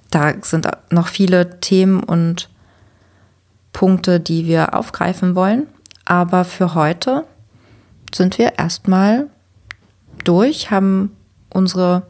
da 0.10 0.34
sind 0.42 0.68
noch 0.90 1.08
viele 1.08 1.60
Themen 1.60 2.02
und 2.02 2.50
Punkte, 3.78 4.20
die 4.20 4.48
wir 4.48 4.74
aufgreifen 4.74 5.36
wollen. 5.36 5.68
Aber 6.04 6.46
für 6.46 6.74
heute 6.74 7.26
sind 8.12 8.40
wir 8.40 8.58
erstmal 8.58 9.28
durch, 10.24 10.72
haben 10.72 11.12
unsere 11.54 12.02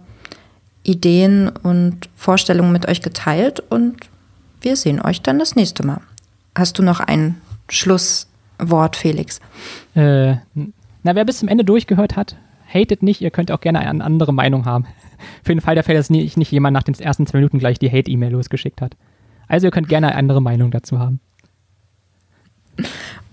Ideen 0.83 1.49
und 1.49 2.07
Vorstellungen 2.15 2.71
mit 2.71 2.87
euch 2.87 3.01
geteilt 3.01 3.59
und 3.69 3.97
wir 4.61 4.77
sehen 4.77 5.01
euch 5.01 5.21
dann 5.21 5.39
das 5.39 5.57
nächste 5.57 5.85
Mal. 5.85 5.99
Hast 6.57 6.79
du 6.79 6.83
noch 6.83 7.01
ein 7.01 7.35
Schlusswort, 7.67 8.95
Felix? 8.95 9.41
Äh, 9.93 10.35
na, 11.03 11.15
wer 11.15 11.25
bis 11.25 11.39
zum 11.39 11.49
Ende 11.49 11.65
durchgehört 11.65 12.15
hat, 12.15 12.37
hatet 12.73 13.03
nicht. 13.03 13.19
Ihr 13.19 13.31
könnt 13.31 13.51
auch 13.51 13.59
gerne 13.59 13.79
eine 13.79 14.05
andere 14.05 14.33
Meinung 14.33 14.63
haben. 14.63 14.85
Für 15.43 15.53
den 15.53 15.59
Fall 15.59 15.75
der 15.75 15.83
Fälle, 15.83 15.99
dass 15.99 16.09
nicht, 16.09 16.37
nicht 16.37 16.51
jemand 16.51 16.75
nach 16.75 16.83
den 16.83 16.95
ersten 16.95 17.27
zwei 17.27 17.39
Minuten 17.39 17.59
gleich 17.59 17.77
die 17.77 17.91
Hate-E-Mail 17.91 18.31
losgeschickt 18.31 18.81
hat. 18.81 18.95
Also 19.49 19.67
ihr 19.67 19.71
könnt 19.71 19.89
gerne 19.89 20.07
eine 20.07 20.15
andere 20.15 20.41
Meinung 20.41 20.71
dazu 20.71 20.99
haben. 20.99 21.19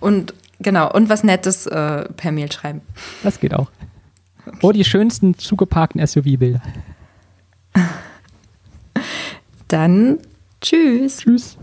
Und 0.01 0.35
genau, 0.61 0.91
und 0.93 1.09
was 1.09 1.25
Nettes 1.25 1.67
äh, 1.67 2.09
per 2.17 2.33
Mail 2.33 2.51
schreiben. 2.51 2.81
Das 3.23 3.41
geht 3.41 3.55
auch. 3.55 3.71
Okay. 4.47 4.59
Oh, 4.63 4.73
die 4.73 4.85
schönsten 4.85 5.39
zugeparkten 5.39 6.07
SUV-Bilder. 6.07 6.61
Dann 9.69 10.19
tschüss. 10.61 11.19
Tschüss. 11.19 11.57